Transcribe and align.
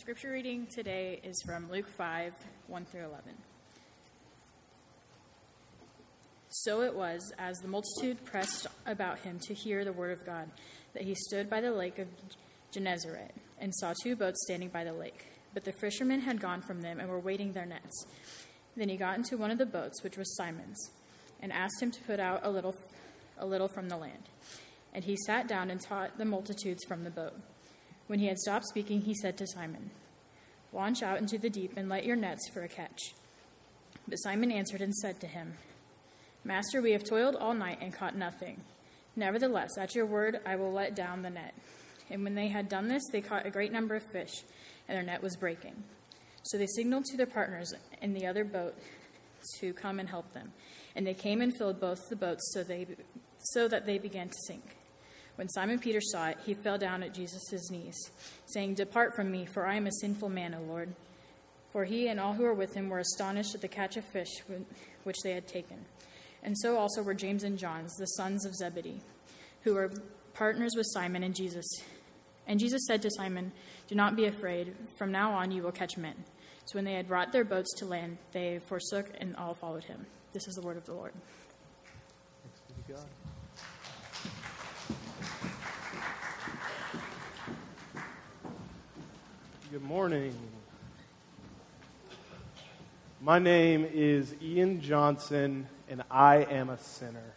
scripture 0.00 0.30
reading 0.30 0.64
today 0.72 1.18
is 1.24 1.42
from 1.44 1.68
Luke 1.72 1.88
5 1.96 2.32
1 2.68 2.84
through 2.84 3.04
11. 3.04 3.34
So 6.50 6.82
it 6.82 6.94
was, 6.94 7.32
as 7.36 7.56
the 7.58 7.68
multitude 7.68 8.24
pressed 8.24 8.68
about 8.86 9.18
him 9.18 9.40
to 9.40 9.54
hear 9.54 9.84
the 9.84 9.92
word 9.92 10.16
of 10.16 10.24
God, 10.24 10.50
that 10.94 11.02
he 11.02 11.16
stood 11.16 11.50
by 11.50 11.60
the 11.60 11.72
lake 11.72 11.98
of 11.98 12.06
Gennesaret 12.70 13.34
and 13.58 13.74
saw 13.74 13.92
two 14.04 14.14
boats 14.14 14.38
standing 14.44 14.68
by 14.68 14.84
the 14.84 14.92
lake. 14.92 15.26
But 15.52 15.64
the 15.64 15.72
fishermen 15.72 16.20
had 16.20 16.40
gone 16.40 16.62
from 16.62 16.80
them 16.80 17.00
and 17.00 17.08
were 17.08 17.18
waiting 17.18 17.52
their 17.52 17.66
nets. 17.66 18.06
Then 18.76 18.88
he 18.88 18.96
got 18.96 19.16
into 19.16 19.36
one 19.36 19.50
of 19.50 19.58
the 19.58 19.66
boats, 19.66 20.04
which 20.04 20.16
was 20.16 20.36
Simon's, 20.36 20.90
and 21.42 21.52
asked 21.52 21.82
him 21.82 21.90
to 21.90 22.00
put 22.02 22.20
out 22.20 22.40
a 22.44 22.50
little, 22.50 22.76
a 23.36 23.46
little 23.46 23.68
from 23.68 23.88
the 23.88 23.96
land. 23.96 24.28
And 24.94 25.04
he 25.04 25.16
sat 25.26 25.48
down 25.48 25.70
and 25.70 25.80
taught 25.80 26.18
the 26.18 26.24
multitudes 26.24 26.84
from 26.86 27.02
the 27.02 27.10
boat. 27.10 27.34
When 28.08 28.18
he 28.18 28.26
had 28.26 28.38
stopped 28.38 28.66
speaking, 28.66 29.02
he 29.02 29.14
said 29.14 29.36
to 29.36 29.46
Simon, 29.46 29.90
Launch 30.72 31.02
out 31.02 31.18
into 31.18 31.38
the 31.38 31.50
deep 31.50 31.74
and 31.76 31.88
let 31.88 32.04
your 32.04 32.16
nets 32.16 32.48
for 32.52 32.62
a 32.62 32.68
catch. 32.68 33.14
But 34.08 34.16
Simon 34.16 34.50
answered 34.50 34.80
and 34.80 34.94
said 34.94 35.20
to 35.20 35.26
him, 35.26 35.54
Master, 36.42 36.80
we 36.80 36.92
have 36.92 37.04
toiled 37.04 37.36
all 37.36 37.54
night 37.54 37.78
and 37.80 37.92
caught 37.92 38.16
nothing. 38.16 38.62
Nevertheless, 39.14 39.76
at 39.78 39.94
your 39.94 40.06
word, 40.06 40.40
I 40.46 40.56
will 40.56 40.72
let 40.72 40.96
down 40.96 41.22
the 41.22 41.30
net. 41.30 41.54
And 42.08 42.24
when 42.24 42.34
they 42.34 42.48
had 42.48 42.68
done 42.68 42.88
this, 42.88 43.02
they 43.12 43.20
caught 43.20 43.46
a 43.46 43.50
great 43.50 43.72
number 43.72 43.94
of 43.94 44.02
fish, 44.10 44.42
and 44.88 44.96
their 44.96 45.04
net 45.04 45.22
was 45.22 45.36
breaking. 45.36 45.82
So 46.44 46.56
they 46.56 46.66
signaled 46.66 47.04
to 47.06 47.16
their 47.18 47.26
partners 47.26 47.74
in 48.00 48.14
the 48.14 48.26
other 48.26 48.44
boat 48.44 48.74
to 49.60 49.74
come 49.74 50.00
and 50.00 50.08
help 50.08 50.32
them. 50.32 50.52
And 50.96 51.06
they 51.06 51.14
came 51.14 51.42
and 51.42 51.54
filled 51.54 51.80
both 51.80 52.08
the 52.08 52.16
boats 52.16 52.50
so, 52.54 52.62
they, 52.62 52.86
so 53.38 53.68
that 53.68 53.84
they 53.84 53.98
began 53.98 54.28
to 54.28 54.38
sink. 54.46 54.77
When 55.38 55.48
Simon 55.48 55.78
Peter 55.78 56.00
saw 56.00 56.30
it, 56.30 56.38
he 56.44 56.54
fell 56.54 56.78
down 56.78 57.04
at 57.04 57.14
Jesus' 57.14 57.70
knees, 57.70 57.96
saying, 58.46 58.74
Depart 58.74 59.14
from 59.14 59.30
me, 59.30 59.46
for 59.46 59.64
I 59.64 59.76
am 59.76 59.86
a 59.86 59.92
sinful 59.92 60.30
man, 60.30 60.52
O 60.52 60.60
Lord. 60.62 60.92
For 61.70 61.84
he 61.84 62.08
and 62.08 62.18
all 62.18 62.32
who 62.32 62.42
were 62.42 62.54
with 62.54 62.74
him 62.74 62.88
were 62.88 62.98
astonished 62.98 63.54
at 63.54 63.60
the 63.60 63.68
catch 63.68 63.96
of 63.96 64.04
fish 64.04 64.42
which 65.04 65.18
they 65.22 65.30
had 65.30 65.46
taken. 65.46 65.84
And 66.42 66.58
so 66.58 66.76
also 66.76 67.04
were 67.04 67.14
James 67.14 67.44
and 67.44 67.56
John, 67.56 67.86
the 68.00 68.06
sons 68.06 68.44
of 68.44 68.56
Zebedee, 68.56 69.00
who 69.62 69.74
were 69.74 69.92
partners 70.34 70.72
with 70.76 70.86
Simon 70.92 71.22
and 71.22 71.36
Jesus. 71.36 71.68
And 72.48 72.58
Jesus 72.58 72.84
said 72.88 73.00
to 73.02 73.10
Simon, 73.12 73.52
Do 73.86 73.94
not 73.94 74.16
be 74.16 74.24
afraid. 74.24 74.74
From 74.96 75.12
now 75.12 75.30
on 75.34 75.52
you 75.52 75.62
will 75.62 75.70
catch 75.70 75.96
men. 75.96 76.16
So 76.64 76.74
when 76.74 76.84
they 76.84 76.94
had 76.94 77.06
brought 77.06 77.30
their 77.30 77.44
boats 77.44 77.72
to 77.76 77.86
land, 77.86 78.18
they 78.32 78.58
forsook 78.66 79.08
and 79.20 79.36
all 79.36 79.54
followed 79.54 79.84
him. 79.84 80.04
This 80.32 80.48
is 80.48 80.56
the 80.56 80.62
word 80.62 80.76
of 80.76 80.84
the 80.84 80.94
Lord. 80.94 81.12
Thanks 82.42 82.60
be 82.66 82.92
to 82.92 82.98
God. 82.98 83.06
Good 89.70 89.84
morning. 89.84 90.34
My 93.20 93.38
name 93.38 93.86
is 93.92 94.34
Ian 94.40 94.80
Johnson, 94.80 95.66
and 95.90 96.02
I 96.10 96.36
am 96.36 96.70
a 96.70 96.78
sinner. 96.78 97.34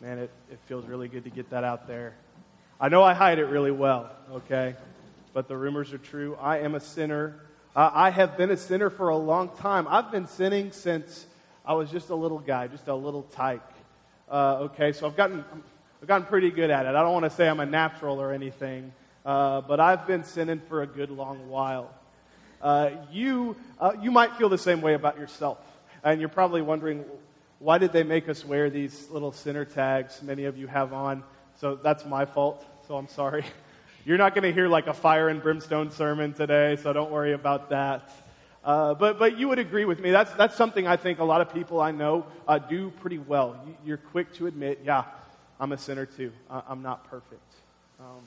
Man, 0.00 0.18
it, 0.18 0.30
it 0.50 0.58
feels 0.66 0.84
really 0.86 1.06
good 1.06 1.22
to 1.22 1.30
get 1.30 1.50
that 1.50 1.62
out 1.62 1.86
there. 1.86 2.14
I 2.80 2.88
know 2.88 3.04
I 3.04 3.14
hide 3.14 3.38
it 3.38 3.44
really 3.44 3.70
well, 3.70 4.10
okay? 4.32 4.74
But 5.32 5.46
the 5.46 5.56
rumors 5.56 5.92
are 5.92 5.98
true. 5.98 6.36
I 6.40 6.58
am 6.58 6.74
a 6.74 6.80
sinner. 6.80 7.36
Uh, 7.76 7.88
I 7.94 8.10
have 8.10 8.36
been 8.36 8.50
a 8.50 8.56
sinner 8.56 8.90
for 8.90 9.10
a 9.10 9.16
long 9.16 9.50
time. 9.58 9.86
I've 9.88 10.10
been 10.10 10.26
sinning 10.26 10.72
since 10.72 11.26
I 11.64 11.74
was 11.74 11.88
just 11.88 12.10
a 12.10 12.16
little 12.16 12.40
guy, 12.40 12.66
just 12.66 12.88
a 12.88 12.94
little 12.96 13.22
tyke. 13.22 13.62
Uh, 14.28 14.56
okay, 14.62 14.92
so 14.92 15.06
I've 15.06 15.16
gotten, 15.16 15.44
I've 16.02 16.08
gotten 16.08 16.26
pretty 16.26 16.50
good 16.50 16.70
at 16.70 16.84
it. 16.84 16.96
I 16.96 17.02
don't 17.02 17.12
want 17.12 17.26
to 17.26 17.30
say 17.30 17.48
I'm 17.48 17.60
a 17.60 17.66
natural 17.66 18.20
or 18.20 18.32
anything. 18.32 18.92
Uh, 19.26 19.60
but 19.60 19.80
I've 19.80 20.06
been 20.06 20.22
sinning 20.22 20.60
for 20.68 20.82
a 20.82 20.86
good 20.86 21.10
long 21.10 21.48
while. 21.48 21.90
Uh, 22.62 22.90
you, 23.10 23.56
uh, 23.80 23.90
you 24.00 24.12
might 24.12 24.36
feel 24.36 24.48
the 24.48 24.56
same 24.56 24.80
way 24.80 24.94
about 24.94 25.18
yourself. 25.18 25.58
And 26.04 26.20
you're 26.20 26.28
probably 26.28 26.62
wondering, 26.62 27.04
why 27.58 27.78
did 27.78 27.92
they 27.92 28.04
make 28.04 28.28
us 28.28 28.44
wear 28.44 28.70
these 28.70 29.10
little 29.10 29.32
sinner 29.32 29.64
tags 29.64 30.22
many 30.22 30.44
of 30.44 30.56
you 30.56 30.68
have 30.68 30.92
on? 30.92 31.24
So 31.60 31.74
that's 31.74 32.06
my 32.06 32.24
fault, 32.24 32.64
so 32.86 32.96
I'm 32.96 33.08
sorry. 33.08 33.44
You're 34.04 34.16
not 34.16 34.32
going 34.32 34.44
to 34.44 34.52
hear 34.52 34.68
like 34.68 34.86
a 34.86 34.94
fire 34.94 35.28
and 35.28 35.42
brimstone 35.42 35.90
sermon 35.90 36.32
today, 36.32 36.76
so 36.80 36.92
don't 36.92 37.10
worry 37.10 37.32
about 37.32 37.70
that. 37.70 38.08
Uh, 38.62 38.94
but, 38.94 39.18
but 39.18 39.36
you 39.36 39.48
would 39.48 39.58
agree 39.58 39.86
with 39.86 39.98
me. 39.98 40.12
That's, 40.12 40.32
that's 40.34 40.54
something 40.54 40.86
I 40.86 40.96
think 40.96 41.18
a 41.18 41.24
lot 41.24 41.40
of 41.40 41.52
people 41.52 41.80
I 41.80 41.90
know 41.90 42.26
uh, 42.46 42.58
do 42.58 42.90
pretty 43.00 43.18
well. 43.18 43.58
You're 43.84 43.96
quick 43.96 44.32
to 44.34 44.46
admit, 44.46 44.82
yeah, 44.84 45.02
I'm 45.58 45.72
a 45.72 45.78
sinner 45.78 46.06
too. 46.06 46.30
I'm 46.48 46.82
not 46.82 47.10
perfect. 47.10 47.42
Um, 47.98 48.22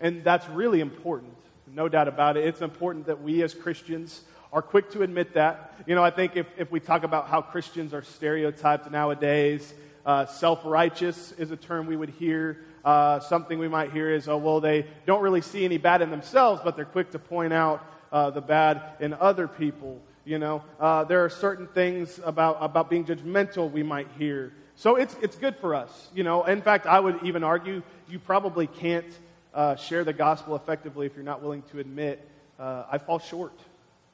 and 0.00 0.24
that's 0.24 0.48
really 0.48 0.80
important, 0.80 1.34
no 1.72 1.88
doubt 1.88 2.08
about 2.08 2.36
it. 2.36 2.44
It's 2.46 2.60
important 2.60 3.06
that 3.06 3.22
we 3.22 3.42
as 3.42 3.54
Christians 3.54 4.22
are 4.52 4.62
quick 4.62 4.90
to 4.92 5.02
admit 5.02 5.34
that. 5.34 5.74
You 5.86 5.94
know, 5.94 6.04
I 6.04 6.10
think 6.10 6.36
if, 6.36 6.46
if 6.56 6.70
we 6.70 6.80
talk 6.80 7.02
about 7.02 7.28
how 7.28 7.42
Christians 7.42 7.92
are 7.92 8.02
stereotyped 8.02 8.90
nowadays, 8.90 9.74
uh, 10.06 10.26
self 10.26 10.60
righteous 10.64 11.32
is 11.32 11.50
a 11.50 11.56
term 11.56 11.86
we 11.86 11.96
would 11.96 12.10
hear. 12.10 12.64
Uh, 12.84 13.18
something 13.18 13.58
we 13.58 13.68
might 13.68 13.92
hear 13.92 14.12
is, 14.12 14.28
oh, 14.28 14.36
well, 14.36 14.60
they 14.60 14.86
don't 15.06 15.22
really 15.22 15.40
see 15.40 15.64
any 15.64 15.78
bad 15.78 16.02
in 16.02 16.10
themselves, 16.10 16.60
but 16.62 16.76
they're 16.76 16.84
quick 16.84 17.10
to 17.10 17.18
point 17.18 17.52
out 17.52 17.84
uh, 18.12 18.30
the 18.30 18.40
bad 18.40 18.82
in 19.00 19.14
other 19.14 19.48
people. 19.48 20.00
You 20.24 20.38
know, 20.38 20.62
uh, 20.78 21.04
there 21.04 21.24
are 21.24 21.30
certain 21.30 21.66
things 21.66 22.20
about, 22.24 22.58
about 22.60 22.88
being 22.88 23.04
judgmental 23.04 23.70
we 23.70 23.82
might 23.82 24.08
hear. 24.18 24.52
So 24.76 24.96
it's, 24.96 25.16
it's 25.22 25.36
good 25.36 25.56
for 25.56 25.74
us. 25.74 26.08
You 26.14 26.24
know, 26.24 26.44
in 26.44 26.62
fact, 26.62 26.86
I 26.86 27.00
would 27.00 27.22
even 27.22 27.42
argue 27.42 27.82
you 28.08 28.18
probably 28.18 28.66
can't 28.66 29.06
uh, 29.54 29.76
share 29.76 30.04
the 30.04 30.12
gospel 30.12 30.56
effectively 30.56 31.06
if 31.06 31.14
you're 31.14 31.24
not 31.24 31.42
willing 31.42 31.62
to 31.70 31.78
admit 31.78 32.28
uh, 32.58 32.84
I 32.90 32.98
fall 32.98 33.18
short 33.18 33.58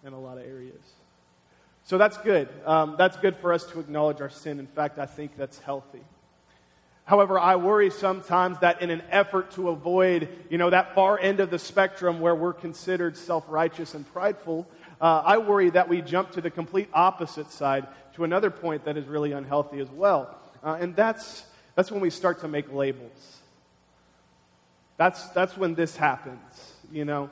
in 0.05 0.12
a 0.12 0.21
lot 0.21 0.39
of 0.39 0.45
areas. 0.45 0.83
So 1.84 1.99
that's 1.99 2.17
good. 2.19 2.49
Um, 2.65 2.95
that's 2.97 3.17
good 3.17 3.37
for 3.37 3.53
us 3.53 3.65
to 3.67 3.81
acknowledge 3.81 4.21
our 4.21 4.31
sin. 4.31 4.59
In 4.59 4.67
fact, 4.67 4.99
I 4.99 5.06
think 5.06 5.37
that's 5.37 5.59
healthy. 5.59 6.03
However, 7.05 7.39
I 7.39 7.56
worry 7.56 7.91
sometimes 7.91 8.59
that 8.61 8.83
in 8.83 8.91
an 8.91 9.03
effort 9.11 9.50
to 9.53 9.71
avoid, 9.71 10.29
you 10.49 10.59
know, 10.59 10.71
that 10.71 10.95
far 10.95 11.19
end 11.19 11.41
of 11.41 11.50
the 11.50 11.59
spectrum 11.59 12.21
where 12.21 12.34
we're 12.34 12.53
considered 12.53 13.17
self-righteous 13.17 13.95
and 13.95 14.11
prideful, 14.12 14.69
uh, 15.00 15.23
I 15.25 15.39
worry 15.39 15.71
that 15.71 15.89
we 15.89 16.03
jump 16.03 16.31
to 16.33 16.41
the 16.41 16.50
complete 16.50 16.89
opposite 16.93 17.50
side 17.50 17.89
to 18.15 18.25
another 18.25 18.50
point 18.50 18.84
that 18.84 18.97
is 18.97 19.06
really 19.06 19.33
unhealthy 19.33 19.81
as 19.81 19.91
well. 19.91 20.39
Uh, 20.62 20.77
and 20.81 20.95
that's, 20.95 21.45
that's 21.75 21.91
when 21.91 22.00
we 22.00 22.11
start 22.11 22.41
to 22.43 22.49
make 22.49 22.73
labels. 22.73 23.40
That's, 25.00 25.31
that's 25.31 25.56
when 25.56 25.75
this 25.75 25.97
happens, 25.97 26.75
you 26.93 27.06
know. 27.06 27.31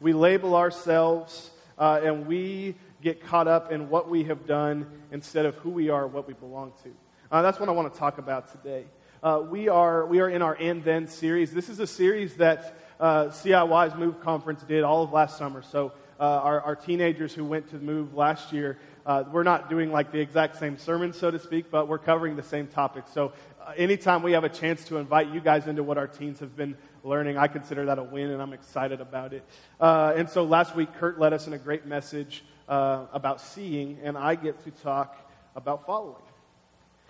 We 0.00 0.12
label 0.12 0.54
ourselves 0.54 1.50
uh, 1.78 2.02
and 2.04 2.26
we 2.26 2.74
get 3.00 3.24
caught 3.24 3.48
up 3.48 3.72
in 3.72 3.88
what 3.88 4.10
we 4.10 4.24
have 4.24 4.46
done 4.46 4.86
instead 5.10 5.46
of 5.46 5.54
who 5.54 5.70
we 5.70 5.88
are, 5.88 6.06
what 6.06 6.28
we 6.28 6.34
belong 6.34 6.74
to. 6.82 6.90
Uh, 7.32 7.40
that's 7.40 7.58
what 7.58 7.70
I 7.70 7.72
want 7.72 7.90
to 7.90 7.98
talk 7.98 8.18
about 8.18 8.52
today. 8.52 8.84
Uh, 9.22 9.42
we, 9.48 9.70
are, 9.70 10.04
we 10.04 10.20
are 10.20 10.28
in 10.28 10.42
our 10.42 10.56
And 10.60 10.84
Then 10.84 11.06
series. 11.06 11.54
This 11.54 11.70
is 11.70 11.80
a 11.80 11.86
series 11.86 12.34
that 12.36 12.76
uh, 13.00 13.28
CIY's 13.28 13.94
Move 13.94 14.20
Conference 14.20 14.62
did 14.64 14.84
all 14.84 15.02
of 15.02 15.10
last 15.10 15.38
summer. 15.38 15.62
So 15.62 15.92
uh, 16.20 16.22
our, 16.22 16.60
our, 16.60 16.76
teenagers 16.76 17.32
who 17.32 17.46
went 17.46 17.70
to 17.70 17.76
Move 17.76 18.14
last 18.14 18.52
year, 18.52 18.78
uh, 19.06 19.24
we're 19.32 19.42
not 19.42 19.70
doing 19.70 19.90
like 19.90 20.12
the 20.12 20.20
exact 20.20 20.56
same 20.56 20.76
sermon, 20.76 21.14
so 21.14 21.30
to 21.30 21.38
speak, 21.38 21.70
but 21.70 21.88
we're 21.88 21.98
covering 21.98 22.36
the 22.36 22.42
same 22.42 22.66
topic. 22.66 23.04
So 23.12 23.32
anytime 23.76 24.22
we 24.22 24.32
have 24.32 24.44
a 24.44 24.48
chance 24.48 24.84
to 24.84 24.98
invite 24.98 25.32
you 25.32 25.40
guys 25.40 25.66
into 25.66 25.82
what 25.82 25.98
our 25.98 26.06
teens 26.06 26.40
have 26.40 26.56
been 26.56 26.76
learning. 27.06 27.38
I 27.38 27.46
consider 27.46 27.86
that 27.86 27.98
a 27.98 28.02
win, 28.02 28.30
and 28.30 28.42
I'm 28.42 28.52
excited 28.52 29.00
about 29.00 29.32
it. 29.32 29.44
Uh, 29.80 30.12
and 30.16 30.28
so 30.28 30.44
last 30.44 30.74
week, 30.74 30.92
Kurt 30.94 31.18
led 31.18 31.32
us 31.32 31.46
in 31.46 31.52
a 31.52 31.58
great 31.58 31.86
message 31.86 32.44
uh, 32.68 33.06
about 33.12 33.40
seeing, 33.40 33.98
and 34.02 34.18
I 34.18 34.34
get 34.34 34.62
to 34.64 34.70
talk 34.70 35.16
about 35.54 35.86
following. 35.86 36.22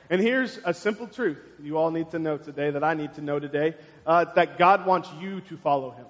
And 0.09 0.21
here's 0.21 0.59
a 0.65 0.73
simple 0.73 1.09
truth 1.09 1.39
you 1.61 1.79
all 1.79 1.91
need 1.91 2.11
to 2.11 2.19
know 2.19 2.37
today 2.37 2.71
that 2.71 2.85
I 2.85 2.95
need 2.95 3.15
to 3.15 3.23
know 3.23 3.41
today 3.41 3.75
uh, 4.07 4.25
that 4.35 4.59
God 4.59 4.87
wants 4.87 5.09
you 5.21 5.41
to 5.43 5.57
follow 5.57 5.91
him. 5.91 6.07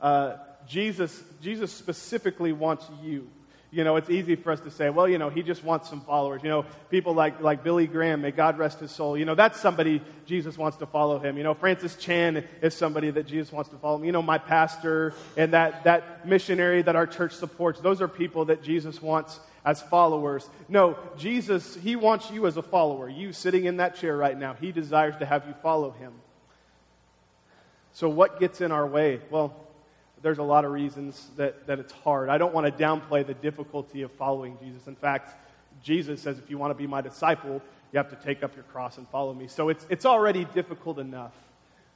Uh, 0.00 0.36
Jesus, 0.66 1.22
Jesus 1.40 1.72
specifically 1.72 2.52
wants 2.52 2.86
you 3.02 3.28
you 3.72 3.84
know, 3.84 3.96
it's 3.96 4.10
easy 4.10 4.34
for 4.34 4.50
us 4.50 4.60
to 4.60 4.70
say, 4.70 4.90
well, 4.90 5.08
you 5.08 5.18
know, 5.18 5.30
he 5.30 5.42
just 5.42 5.62
wants 5.62 5.88
some 5.88 6.00
followers. 6.00 6.42
You 6.42 6.48
know, 6.48 6.64
people 6.90 7.14
like, 7.14 7.40
like 7.40 7.62
Billy 7.62 7.86
Graham, 7.86 8.22
may 8.22 8.32
God 8.32 8.58
rest 8.58 8.80
his 8.80 8.90
soul. 8.90 9.16
You 9.16 9.24
know, 9.24 9.36
that's 9.36 9.60
somebody 9.60 10.02
Jesus 10.26 10.58
wants 10.58 10.78
to 10.78 10.86
follow 10.86 11.20
him. 11.20 11.36
You 11.36 11.44
know, 11.44 11.54
Francis 11.54 11.94
Chan 11.94 12.44
is 12.62 12.74
somebody 12.74 13.10
that 13.12 13.26
Jesus 13.26 13.52
wants 13.52 13.70
to 13.70 13.76
follow. 13.76 14.02
You 14.02 14.10
know, 14.10 14.22
my 14.22 14.38
pastor 14.38 15.14
and 15.36 15.52
that, 15.52 15.84
that 15.84 16.26
missionary 16.26 16.82
that 16.82 16.96
our 16.96 17.06
church 17.06 17.32
supports, 17.32 17.80
those 17.80 18.00
are 18.00 18.08
people 18.08 18.46
that 18.46 18.62
Jesus 18.62 19.00
wants 19.00 19.38
as 19.64 19.80
followers. 19.82 20.48
No, 20.68 20.98
Jesus, 21.16 21.76
he 21.76 21.94
wants 21.94 22.30
you 22.30 22.46
as 22.48 22.56
a 22.56 22.62
follower. 22.62 23.08
You 23.08 23.32
sitting 23.32 23.66
in 23.66 23.76
that 23.76 23.94
chair 23.94 24.16
right 24.16 24.36
now, 24.36 24.54
he 24.54 24.72
desires 24.72 25.14
to 25.18 25.26
have 25.26 25.46
you 25.46 25.54
follow 25.62 25.92
him. 25.92 26.12
So, 27.92 28.08
what 28.08 28.40
gets 28.40 28.60
in 28.60 28.72
our 28.72 28.86
way? 28.86 29.20
Well, 29.30 29.54
there's 30.22 30.38
a 30.38 30.42
lot 30.42 30.64
of 30.64 30.72
reasons 30.72 31.30
that, 31.36 31.66
that 31.66 31.78
it's 31.78 31.92
hard. 31.92 32.28
I 32.28 32.38
don't 32.38 32.52
want 32.52 32.66
to 32.66 32.84
downplay 32.84 33.26
the 33.26 33.34
difficulty 33.34 34.02
of 34.02 34.12
following 34.12 34.58
Jesus. 34.62 34.86
In 34.86 34.96
fact, 34.96 35.34
Jesus 35.82 36.20
says, 36.20 36.38
if 36.38 36.50
you 36.50 36.58
want 36.58 36.70
to 36.70 36.74
be 36.74 36.86
my 36.86 37.00
disciple, 37.00 37.62
you 37.92 37.96
have 37.96 38.10
to 38.10 38.16
take 38.16 38.42
up 38.42 38.54
your 38.54 38.64
cross 38.64 38.98
and 38.98 39.08
follow 39.08 39.32
me. 39.32 39.48
So 39.48 39.68
it's, 39.68 39.86
it's 39.88 40.04
already 40.04 40.44
difficult 40.44 40.98
enough. 40.98 41.32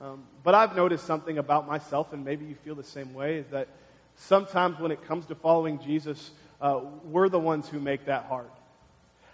Um, 0.00 0.24
but 0.42 0.54
I've 0.54 0.74
noticed 0.74 1.06
something 1.06 1.38
about 1.38 1.68
myself, 1.68 2.12
and 2.12 2.24
maybe 2.24 2.44
you 2.44 2.56
feel 2.56 2.74
the 2.74 2.82
same 2.82 3.14
way, 3.14 3.36
is 3.36 3.46
that 3.48 3.68
sometimes 4.16 4.78
when 4.78 4.90
it 4.90 5.04
comes 5.06 5.26
to 5.26 5.34
following 5.34 5.78
Jesus, 5.80 6.30
uh, 6.60 6.80
we're 7.04 7.28
the 7.28 7.38
ones 7.38 7.68
who 7.68 7.78
make 7.78 8.06
that 8.06 8.24
hard. 8.24 8.48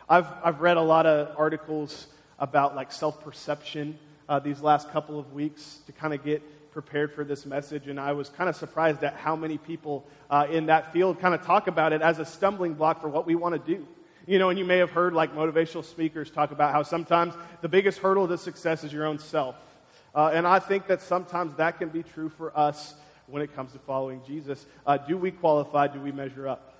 I've, 0.08 0.26
I've 0.44 0.60
read 0.60 0.76
a 0.76 0.82
lot 0.82 1.06
of 1.06 1.34
articles 1.38 2.08
about 2.38 2.74
like 2.74 2.90
self-perception 2.90 3.98
uh, 4.28 4.38
these 4.40 4.60
last 4.60 4.90
couple 4.90 5.18
of 5.18 5.32
weeks 5.32 5.80
to 5.86 5.92
kind 5.92 6.12
of 6.12 6.24
get 6.24 6.42
prepared 6.72 7.12
for 7.12 7.24
this 7.24 7.46
message, 7.46 7.88
and 7.88 7.98
I 7.98 8.12
was 8.12 8.28
kind 8.28 8.48
of 8.48 8.56
surprised 8.56 9.02
at 9.02 9.14
how 9.14 9.36
many 9.36 9.58
people 9.58 10.06
uh, 10.30 10.46
in 10.50 10.66
that 10.66 10.92
field 10.92 11.20
kind 11.20 11.34
of 11.34 11.44
talk 11.44 11.66
about 11.66 11.92
it 11.92 12.02
as 12.02 12.18
a 12.18 12.24
stumbling 12.24 12.74
block 12.74 13.00
for 13.00 13.08
what 13.08 13.26
we 13.26 13.34
want 13.34 13.54
to 13.54 13.76
do. 13.76 13.86
You 14.26 14.38
know, 14.38 14.50
and 14.50 14.58
you 14.58 14.64
may 14.64 14.78
have 14.78 14.90
heard 14.90 15.12
like 15.12 15.34
motivational 15.34 15.84
speakers 15.84 16.30
talk 16.30 16.52
about 16.52 16.72
how 16.72 16.82
sometimes 16.82 17.34
the 17.62 17.68
biggest 17.68 17.98
hurdle 17.98 18.28
to 18.28 18.38
success 18.38 18.84
is 18.84 18.92
your 18.92 19.06
own 19.06 19.18
self. 19.18 19.56
Uh, 20.14 20.30
and 20.32 20.46
I 20.46 20.58
think 20.58 20.86
that 20.86 21.00
sometimes 21.00 21.54
that 21.56 21.78
can 21.78 21.88
be 21.88 22.02
true 22.02 22.28
for 22.28 22.56
us 22.56 22.94
when 23.26 23.42
it 23.42 23.54
comes 23.54 23.72
to 23.72 23.78
following 23.78 24.20
Jesus. 24.26 24.66
Uh, 24.86 24.96
do 24.96 25.16
we 25.16 25.30
qualify? 25.30 25.86
Do 25.86 26.00
we 26.00 26.12
measure 26.12 26.48
up? 26.48 26.74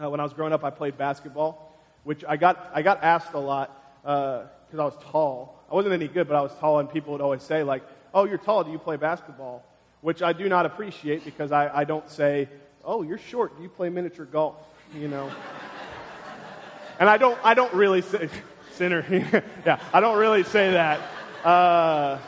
Uh, 0.00 0.10
when 0.10 0.20
I 0.20 0.22
was 0.22 0.32
growing 0.32 0.52
up, 0.52 0.64
I 0.64 0.70
played 0.70 0.96
basketball, 0.96 1.76
which 2.04 2.24
I 2.28 2.36
got, 2.36 2.70
I 2.72 2.82
got 2.82 3.02
asked 3.02 3.32
a 3.34 3.38
lot 3.38 4.00
because 4.02 4.78
uh, 4.78 4.82
I 4.82 4.84
was 4.84 4.96
tall. 5.10 5.60
I 5.70 5.74
wasn't 5.74 5.94
any 5.94 6.08
good, 6.08 6.28
but 6.28 6.36
I 6.36 6.40
was 6.40 6.52
tall, 6.60 6.78
and 6.78 6.90
people 6.90 7.12
would 7.12 7.20
always 7.20 7.42
say, 7.42 7.62
like, 7.62 7.82
oh, 8.18 8.24
you're 8.24 8.38
tall, 8.38 8.64
do 8.64 8.72
you 8.72 8.78
play 8.78 8.96
basketball? 8.96 9.64
Which 10.00 10.22
I 10.22 10.32
do 10.32 10.48
not 10.48 10.66
appreciate 10.66 11.24
because 11.24 11.52
I, 11.52 11.70
I 11.72 11.84
don't 11.84 12.08
say, 12.10 12.48
oh, 12.84 13.02
you're 13.02 13.18
short, 13.18 13.56
do 13.56 13.62
you 13.62 13.68
play 13.68 13.88
miniature 13.90 14.24
golf? 14.24 14.56
You 14.94 15.06
know. 15.06 15.30
and 16.98 17.08
I 17.08 17.16
don't, 17.16 17.38
I 17.44 17.54
don't 17.54 17.72
really 17.72 18.02
say, 18.02 18.28
sinner, 18.72 19.04
yeah, 19.66 19.80
I 19.92 20.00
don't 20.00 20.18
really 20.18 20.42
say 20.42 20.72
that. 20.72 21.00
Uh, 21.44 22.18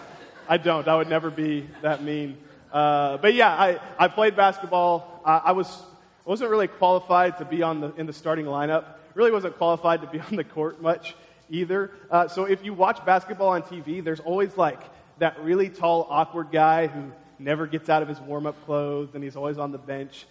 I 0.49 0.57
don't. 0.59 0.87
I 0.87 0.97
would 0.97 1.09
never 1.09 1.31
be 1.31 1.67
that 1.83 2.03
mean. 2.03 2.37
Uh, 2.73 3.17
but 3.17 3.35
yeah, 3.35 3.51
I, 3.51 3.81
I 3.99 4.07
played 4.09 4.37
basketball. 4.37 5.21
I, 5.25 5.39
I 5.47 5.53
was 5.53 5.83
wasn't 6.25 6.51
really 6.51 6.69
qualified 6.69 7.39
to 7.39 7.45
be 7.45 7.63
on 7.63 7.81
the 7.81 7.93
in 7.97 8.07
the 8.07 8.13
starting 8.13 8.47
lineup. 8.47 8.85
Really 9.15 9.33
wasn't 9.33 9.57
qualified 9.59 10.03
to 10.03 10.07
be 10.07 10.21
on 10.21 10.37
the 10.37 10.45
court 10.45 10.81
much 10.81 11.17
either. 11.51 11.91
Uh, 12.11 12.29
so 12.29 12.45
if 12.45 12.65
you 12.65 12.75
watch 12.75 13.05
basketball 13.05 13.49
on 13.49 13.63
TV, 13.63 14.03
there's 14.03 14.21
always 14.21 14.57
like 14.57 14.81
that 15.21 15.43
really 15.43 15.69
tall, 15.69 16.07
awkward 16.11 16.51
guy 16.51 16.89
who 16.89 17.13
never 17.39 17.67
gets 17.67 17.89
out 17.89 18.03
of 18.03 18.09
his 18.09 18.19
warm 18.21 18.47
up 18.47 18.63
clothes 18.65 19.11
and 19.15 19.23
he's 19.23 19.37
always 19.37 19.59
on 19.59 19.71
the 19.71 19.79
bench. 19.79 20.27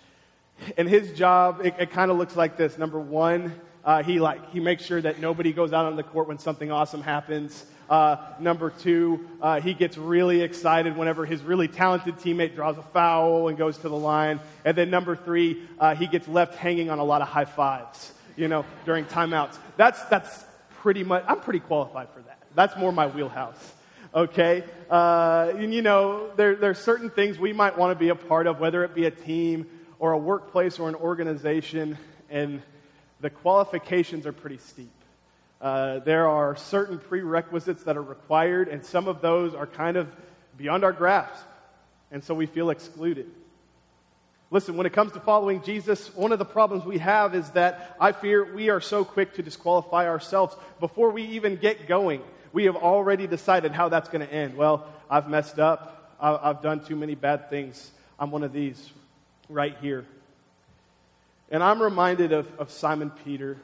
And 0.78 0.90
his 0.90 1.14
job, 1.14 1.62
it, 1.64 1.76
it 1.80 1.92
kind 1.92 2.12
of 2.12 2.18
looks 2.18 2.36
like 2.36 2.58
this. 2.58 2.78
Number 2.78 3.00
one, 3.00 3.54
uh, 3.86 4.04
he 4.04 4.20
like 4.20 4.52
he 4.52 4.60
makes 4.60 4.84
sure 4.84 5.00
that 5.00 5.20
nobody 5.20 5.54
goes 5.54 5.72
out 5.72 5.86
on 5.86 5.96
the 5.96 6.04
court 6.04 6.28
when 6.28 6.38
something 6.38 6.70
awesome 6.70 7.02
happens. 7.02 7.66
Uh, 7.90 8.18
number 8.40 8.70
two, 8.70 9.28
uh, 9.42 9.62
he 9.62 9.74
gets 9.74 9.98
really 9.98 10.42
excited 10.42 10.98
whenever 10.98 11.26
his 11.26 11.42
really 11.42 11.68
talented 11.68 12.16
teammate 12.18 12.56
draws 12.56 12.78
a 12.78 12.84
foul 12.84 13.48
and 13.48 13.58
goes 13.58 13.78
to 13.78 13.90
the 13.90 13.96
line. 13.96 14.40
And 14.66 14.78
then 14.78 14.90
number 14.90 15.16
three, 15.16 15.64
uh, 15.80 15.96
he 15.96 16.08
gets 16.08 16.28
left 16.28 16.56
hanging 16.56 16.90
on 16.90 17.00
a 17.00 17.04
lot 17.04 17.22
of 17.22 17.30
high 17.30 17.46
fives, 17.46 18.12
you 18.36 18.48
know, 18.48 18.66
during 18.86 19.06
timeouts. 19.06 19.58
That's 19.78 20.04
that's 20.06 20.44
pretty 20.82 21.04
much. 21.04 21.24
I'm 21.28 21.40
pretty 21.40 21.62
qualified 21.62 22.10
for 22.10 22.22
that. 22.22 22.40
That's 22.54 22.76
more 22.76 22.92
my 22.92 23.08
wheelhouse 23.08 23.74
okay? 24.14 24.64
Uh, 24.90 25.54
and 25.56 25.74
you 25.74 25.82
know, 25.82 26.30
there, 26.36 26.56
there 26.56 26.72
are 26.72 26.76
certain 26.76 27.10
things 27.10 27.38
we 27.38 27.54
might 27.54 27.78
want 27.78 27.98
to 27.98 28.00
be 28.00 28.10
a 28.10 28.16
part 28.16 28.48
of, 28.48 28.60
whether 28.60 28.84
it 28.84 28.96
be 28.96 29.06
a 29.06 29.12
team 29.12 29.68
or 30.00 30.14
a 30.14 30.18
workplace 30.18 30.80
or 30.80 30.90
an 30.90 30.96
organization, 30.96 31.98
and 32.30 32.62
the 33.20 33.30
qualifications 33.30 34.26
are 34.26 34.34
pretty 34.34 34.58
steep. 34.58 34.92
Uh, 35.62 36.00
there 36.00 36.28
are 36.28 36.56
certain 36.56 36.98
prerequisites 36.98 37.84
that 37.84 37.98
are 37.98 38.04
required, 38.04 38.70
and 38.70 38.86
some 38.86 39.08
of 39.08 39.22
those 39.22 39.54
are 39.54 39.68
kind 39.68 39.98
of 39.98 40.08
beyond 40.58 40.84
our 40.84 40.94
grasp, 40.94 41.46
and 42.12 42.24
so 42.24 42.34
we 42.34 42.46
feel 42.46 42.70
excluded. 42.70 43.30
Listen, 44.52 44.78
when 44.78 44.88
it 44.88 44.94
comes 44.94 45.12
to 45.12 45.20
following 45.20 45.62
Jesus, 45.62 46.16
one 46.16 46.32
of 46.32 46.40
the 46.40 46.46
problems 46.46 46.84
we 46.84 46.98
have 46.98 47.36
is 47.36 47.48
that 47.52 47.96
I 48.00 48.14
fear 48.14 48.56
we 48.56 48.70
are 48.70 48.82
so 48.82 49.06
quick 49.06 49.36
to 49.36 49.44
disqualify 49.44 50.08
ourselves 50.08 50.56
before 50.80 51.12
we 51.12 51.24
even 51.24 51.58
get 51.58 51.88
going 51.88 52.24
we 52.52 52.66
have 52.66 52.76
already 52.76 53.28
decided 53.28 53.72
how 53.72 53.90
that's 53.90 54.10
going 54.10 54.26
to 54.26 54.34
end. 54.34 54.56
Well, 54.56 54.88
I've 55.10 55.30
messed 55.30 55.60
up. 55.60 56.16
I've 56.20 56.62
done 56.62 56.84
too 56.84 56.96
many 56.96 57.16
bad 57.16 57.50
things. 57.50 57.92
I'm 58.20 58.32
one 58.32 58.44
of 58.44 58.52
these 58.52 58.92
right 59.48 59.76
here. 59.82 60.06
And 61.50 61.64
I'm 61.64 61.82
reminded 61.82 62.32
of, 62.32 62.48
of 62.60 62.70
Simon 62.70 63.10
Peter 63.24 63.58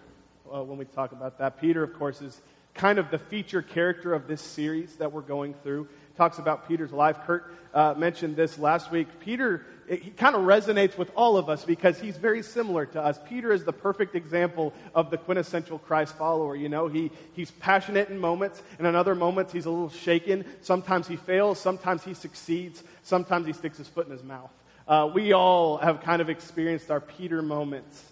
uh, 0.54 0.64
when 0.64 0.78
we 0.78 0.86
talk 0.86 1.12
about 1.12 1.38
that. 1.40 1.60
Peter, 1.60 1.84
of 1.84 1.94
course, 1.94 2.22
is 2.22 2.42
kind 2.74 2.98
of 2.98 3.12
the 3.12 3.20
feature 3.20 3.62
character 3.62 4.14
of 4.14 4.28
this 4.28 4.42
series 4.42 4.96
that 4.96 5.12
we're 5.12 5.22
going 5.22 5.54
through. 5.64 5.88
Talks 6.18 6.40
about 6.40 6.68
Peter's 6.68 6.92
life. 6.92 7.18
Kurt 7.26 7.54
uh, 7.74 7.94
mentioned 7.98 8.36
this 8.36 8.58
last 8.58 8.92
week. 8.92 9.08
Peter 9.20 9.66
it, 9.88 10.02
he 10.02 10.12
kind 10.12 10.36
of 10.36 10.42
resonates 10.42 10.98
with 10.98 11.12
all 11.16 11.38
of 11.38 11.50
us 11.50 11.64
because 11.64 12.00
he's 12.00 12.18
very 12.18 12.42
similar 12.42 12.86
to 12.88 13.02
us. 13.02 13.20
Peter 13.28 13.52
is 13.52 13.64
the 13.64 13.74
perfect 13.74 14.16
example 14.16 14.74
of 14.94 15.12
the 15.12 15.18
quintessential 15.18 15.80
Christ 15.80 16.16
follower. 16.18 16.56
You 16.56 16.70
know, 16.70 16.88
he, 16.88 17.12
he's 17.34 17.52
passionate 17.52 18.10
in 18.10 18.18
moments, 18.18 18.62
and 18.78 18.88
in 18.88 18.96
other 18.96 19.16
moments, 19.16 19.54
he's 19.54 19.66
a 19.66 19.70
little 19.70 19.90
shaken. 19.90 20.46
Sometimes 20.62 21.08
he 21.08 21.16
fails, 21.16 21.60
sometimes 21.60 22.04
he 22.04 22.14
succeeds, 22.14 22.84
sometimes 23.04 23.46
he 23.46 23.54
sticks 23.54 23.78
his 23.78 23.88
foot 23.88 24.08
in 24.08 24.12
his 24.12 24.24
mouth. 24.24 24.52
Uh, 24.88 25.10
we 25.14 25.34
all 25.34 25.78
have 25.78 26.02
kind 26.02 26.22
of 26.22 26.30
experienced 26.30 26.92
our 26.92 27.02
Peter 27.02 27.42
moments. 27.42 28.04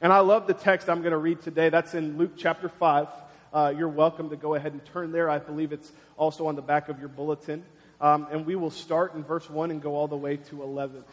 And 0.00 0.12
I 0.12 0.20
love 0.20 0.46
the 0.46 0.54
text 0.54 0.88
I'm 0.88 1.00
going 1.00 1.12
to 1.12 1.18
read 1.18 1.40
today. 1.40 1.70
That's 1.70 1.94
in 1.94 2.18
Luke 2.18 2.32
chapter 2.36 2.68
5. 2.68 3.08
Uh, 3.52 3.72
you're 3.76 3.88
welcome 3.88 4.30
to 4.30 4.36
go 4.36 4.54
ahead 4.54 4.72
and 4.72 4.84
turn 4.86 5.12
there. 5.12 5.30
I 5.30 5.38
believe 5.38 5.72
it's 5.72 5.90
also 6.16 6.46
on 6.46 6.56
the 6.56 6.62
back 6.62 6.88
of 6.88 6.98
your 6.98 7.08
bulletin. 7.08 7.64
Um, 8.00 8.26
and 8.30 8.46
we 8.46 8.56
will 8.56 8.70
start 8.70 9.14
in 9.14 9.24
verse 9.24 9.48
1 9.48 9.70
and 9.70 9.82
go 9.82 9.94
all 9.96 10.06
the 10.06 10.16
way 10.16 10.36
to 10.36 10.62
11. 10.62 11.04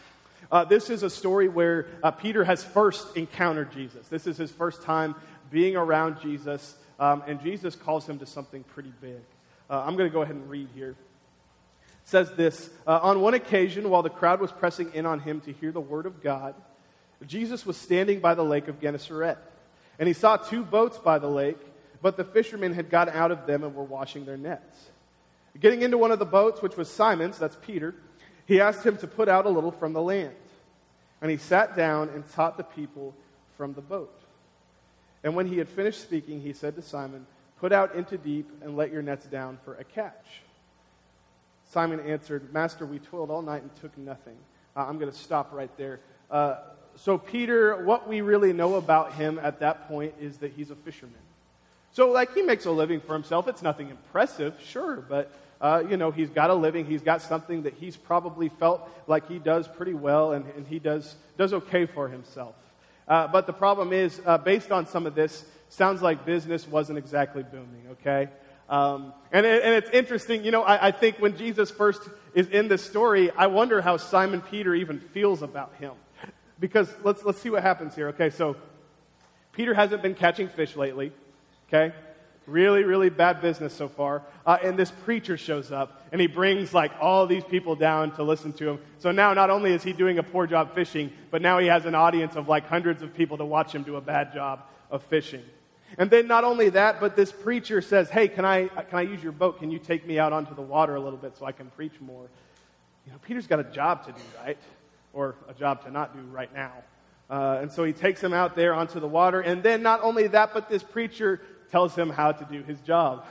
Uh, 0.52 0.66
this 0.66 0.90
is 0.90 1.02
a 1.02 1.10
story 1.10 1.48
where 1.48 1.88
uh, 2.04 2.12
Peter 2.12 2.44
has 2.44 2.64
first 2.64 3.16
encountered 3.18 3.72
Jesus. 3.72 4.08
This 4.08 4.28
is 4.28 4.38
his 4.38 4.52
first 4.52 4.84
time 4.84 5.16
being 5.50 5.76
around 5.76 6.22
Jesus, 6.22 6.76
um, 7.00 7.24
and 7.26 7.42
Jesus 7.42 7.76
calls 7.76 8.08
him 8.08 8.20
to 8.20 8.26
something 8.26 8.64
pretty 8.64 8.94
big. 9.02 9.22
Uh, 9.70 9.84
I'm 9.86 9.96
going 9.96 10.10
to 10.10 10.14
go 10.14 10.22
ahead 10.22 10.36
and 10.36 10.48
read 10.50 10.68
here. 10.76 10.92
It 10.92 10.96
says 12.04 12.32
this 12.34 12.70
uh, 12.86 13.00
On 13.02 13.22
one 13.22 13.34
occasion, 13.34 13.90
while 13.90 14.04
the 14.04 14.10
crowd 14.10 14.40
was 14.40 14.52
pressing 14.52 14.94
in 14.94 15.06
on 15.06 15.20
him 15.20 15.42
to 15.42 15.54
hear 15.54 15.72
the 15.72 15.82
word 15.82 16.06
of 16.06 16.22
God, 16.22 16.54
Jesus 17.26 17.66
was 17.66 17.78
standing 17.78 18.20
by 18.20 18.36
the 18.36 18.44
lake 18.44 18.68
of 18.68 18.80
Gennesaret. 18.80 19.38
And 19.98 20.08
he 20.08 20.14
saw 20.14 20.38
two 20.38 20.64
boats 20.64 20.98
by 20.98 21.18
the 21.18 21.30
lake, 21.30 21.58
but 22.06 22.18
the 22.18 22.24
fishermen 22.24 22.72
had 22.72 22.92
got 22.92 23.10
out 23.10 23.32
of 23.32 23.48
them 23.48 23.64
and 23.64 23.74
were 23.74 23.84
washing 23.84 24.26
their 24.26 24.38
nets. 24.38 24.92
Getting 25.60 25.82
into 25.82 25.98
one 25.98 26.12
of 26.12 26.20
the 26.20 26.26
boats, 26.26 26.62
which 26.62 26.78
was 26.78 26.88
Simon's, 26.88 27.40
that's 27.40 27.58
Peter, 27.64 27.96
he 28.46 28.62
asked 28.62 28.86
him 28.86 28.96
to 28.98 29.08
put 29.08 29.28
out 29.28 29.48
a 29.48 29.50
little 29.50 29.72
from 29.72 29.94
the 29.94 30.04
land. 30.04 30.36
And 31.20 31.32
he 31.32 31.38
sat 31.38 31.76
down 31.76 32.10
and 32.10 32.24
taught 32.34 32.58
the 32.58 32.64
people 32.64 33.16
from 33.58 33.74
the 33.74 33.82
boat. 33.82 34.22
And 35.24 35.34
when 35.34 35.48
he 35.48 35.58
had 35.58 35.68
finished 35.68 36.00
speaking, 36.00 36.42
he 36.42 36.54
said 36.54 36.76
to 36.76 36.84
Simon, 36.84 37.26
Put 37.60 37.72
out 37.72 37.96
into 37.96 38.20
deep 38.20 38.52
and 38.62 38.78
let 38.78 38.92
your 38.92 39.02
nets 39.02 39.26
down 39.26 39.58
for 39.66 39.74
a 39.74 39.84
catch. 39.84 40.44
Simon 41.72 42.00
answered, 42.02 42.54
Master, 42.54 42.86
we 42.86 43.00
toiled 43.00 43.32
all 43.32 43.42
night 43.42 43.64
and 43.64 43.76
took 43.78 43.98
nothing. 43.98 44.38
Uh, 44.76 44.86
I'm 44.88 45.00
going 45.00 45.12
to 45.12 45.18
stop 45.18 45.52
right 45.52 45.76
there. 45.76 46.02
Uh, 46.30 46.58
so, 46.98 47.18
Peter, 47.18 47.84
what 47.84 48.08
we 48.08 48.22
really 48.22 48.54
know 48.54 48.76
about 48.76 49.14
him 49.14 49.40
at 49.42 49.62
that 49.62 49.88
point 49.88 50.14
is 50.22 50.38
that 50.38 50.52
he's 50.52 50.70
a 50.70 50.76
fisherman. 50.76 51.25
So, 51.96 52.12
like, 52.12 52.34
he 52.34 52.42
makes 52.42 52.66
a 52.66 52.72
living 52.72 53.00
for 53.00 53.14
himself. 53.14 53.48
It's 53.48 53.62
nothing 53.62 53.90
impressive, 53.90 54.54
sure, 54.62 54.98
but 54.98 55.32
uh, 55.62 55.82
you 55.90 55.96
know, 55.96 56.12
he's 56.12 56.30
got 56.30 56.50
a 56.50 56.54
living. 56.54 56.86
He's 56.86 57.02
got 57.02 57.22
something 57.22 57.64
that 57.64 57.76
he's 57.76 57.96
probably 57.96 58.50
felt 58.50 58.90
like 59.08 59.30
he 59.30 59.40
does 59.40 59.66
pretty 59.70 59.94
well, 59.94 60.34
and, 60.34 60.46
and 60.58 60.68
he 60.68 60.78
does, 60.78 61.16
does 61.38 61.54
okay 61.54 61.86
for 61.86 62.10
himself. 62.10 62.54
Uh, 63.08 63.30
but 63.30 63.48
the 63.48 63.54
problem 63.54 63.94
is, 63.94 64.22
uh, 64.26 64.38
based 64.38 64.74
on 64.74 64.86
some 64.88 65.06
of 65.06 65.16
this, 65.16 65.46
sounds 65.70 66.02
like 66.02 66.26
business 66.26 66.68
wasn't 66.68 66.98
exactly 66.98 67.44
booming, 67.44 67.88
okay? 67.92 68.28
Um, 68.68 69.14
and, 69.32 69.46
it, 69.46 69.64
and, 69.64 69.74
it's 69.76 69.90
interesting, 69.92 70.44
you 70.44 70.52
know, 70.52 70.64
I, 70.64 70.88
I, 70.88 70.92
think 70.92 71.20
when 71.20 71.38
Jesus 71.38 71.72
first 71.72 72.02
is 72.34 72.48
in 72.48 72.68
this 72.68 72.84
story, 72.84 73.32
I 73.32 73.48
wonder 73.48 73.80
how 73.80 73.96
Simon 73.96 74.42
Peter 74.42 74.76
even 74.76 75.00
feels 75.00 75.42
about 75.42 75.74
him. 75.80 75.94
Because 76.60 76.94
let's, 77.04 77.24
let's 77.24 77.40
see 77.40 77.52
what 77.52 77.62
happens 77.64 77.96
here, 77.96 78.10
okay? 78.10 78.32
So, 78.32 78.58
Peter 79.54 79.74
hasn't 79.74 80.02
been 80.02 80.16
catching 80.16 80.50
fish 80.50 80.76
lately, 80.76 81.14
okay? 81.68 81.94
Really, 82.48 82.84
really 82.84 83.10
bad 83.10 83.42
business 83.42 83.74
so 83.74 83.88
far. 83.88 84.22
Uh, 84.46 84.58
and 84.62 84.78
this 84.78 84.92
preacher 84.92 85.36
shows 85.36 85.72
up 85.72 86.04
and 86.12 86.22
he 86.22 86.28
brings 86.28 86.74
like 86.74 86.92
all 87.02 87.26
these 87.26 87.44
people 87.44 87.76
down 87.76 88.12
to 88.16 88.24
listen 88.24 88.54
to 88.54 88.70
him. 88.70 88.80
So 89.00 89.12
now 89.12 89.34
not 89.34 89.50
only 89.50 89.74
is 89.74 89.84
he 89.84 89.94
doing 89.94 90.20
a 90.20 90.24
poor 90.24 90.46
job 90.46 90.76
fishing, 90.76 91.12
but 91.32 91.42
now 91.42 91.58
he 91.58 91.68
has 91.68 91.86
an 91.86 91.96
audience 91.96 92.36
of 92.36 92.48
like 92.48 92.68
hundreds 92.68 93.02
of 93.02 93.16
people 93.16 93.38
to 93.40 93.46
watch 93.46 93.74
him 93.74 93.82
do 93.82 93.96
a 93.96 94.02
bad 94.02 94.32
job 94.32 94.62
of 94.92 95.02
fishing. 95.04 95.44
And 95.98 96.10
then 96.10 96.28
not 96.28 96.44
only 96.44 96.70
that, 96.70 97.00
but 97.00 97.16
this 97.16 97.32
preacher 97.32 97.82
says, 97.82 98.10
Hey, 98.10 98.28
can 98.28 98.46
I, 98.46 98.68
can 98.68 99.00
I 99.00 99.02
use 99.02 99.24
your 99.24 99.32
boat? 99.32 99.60
Can 99.60 99.72
you 99.72 99.80
take 99.80 100.06
me 100.06 100.20
out 100.20 100.34
onto 100.34 100.54
the 100.54 100.62
water 100.62 100.96
a 100.96 101.00
little 101.00 101.18
bit 101.18 101.38
so 101.38 101.46
I 101.46 101.52
can 101.52 101.72
preach 101.72 102.00
more? 102.00 102.28
You 103.06 103.12
know, 103.12 103.18
Peter's 103.26 103.48
got 103.48 103.60
a 103.60 103.64
job 103.64 104.06
to 104.06 104.12
do, 104.12 104.22
right? 104.44 104.58
Or 105.14 105.36
a 105.48 105.54
job 105.54 105.84
to 105.86 105.92
not 105.92 106.14
do 106.14 106.22
right 106.32 106.54
now. 106.54 106.74
Uh, 107.30 107.60
and 107.62 107.72
so 107.72 107.84
he 107.84 107.94
takes 107.94 108.22
him 108.24 108.34
out 108.34 108.56
there 108.56 108.74
onto 108.74 109.00
the 109.00 109.08
water. 109.08 109.42
And 109.42 109.64
then 109.64 109.82
not 109.82 110.02
only 110.04 110.28
that, 110.28 110.54
but 110.54 110.70
this 110.70 110.84
preacher 110.84 111.42
tells 111.76 111.94
him 111.94 112.10
how 112.10 112.32
to 112.32 112.46
do 112.46 112.64
his 112.64 112.80
job. 112.80 113.26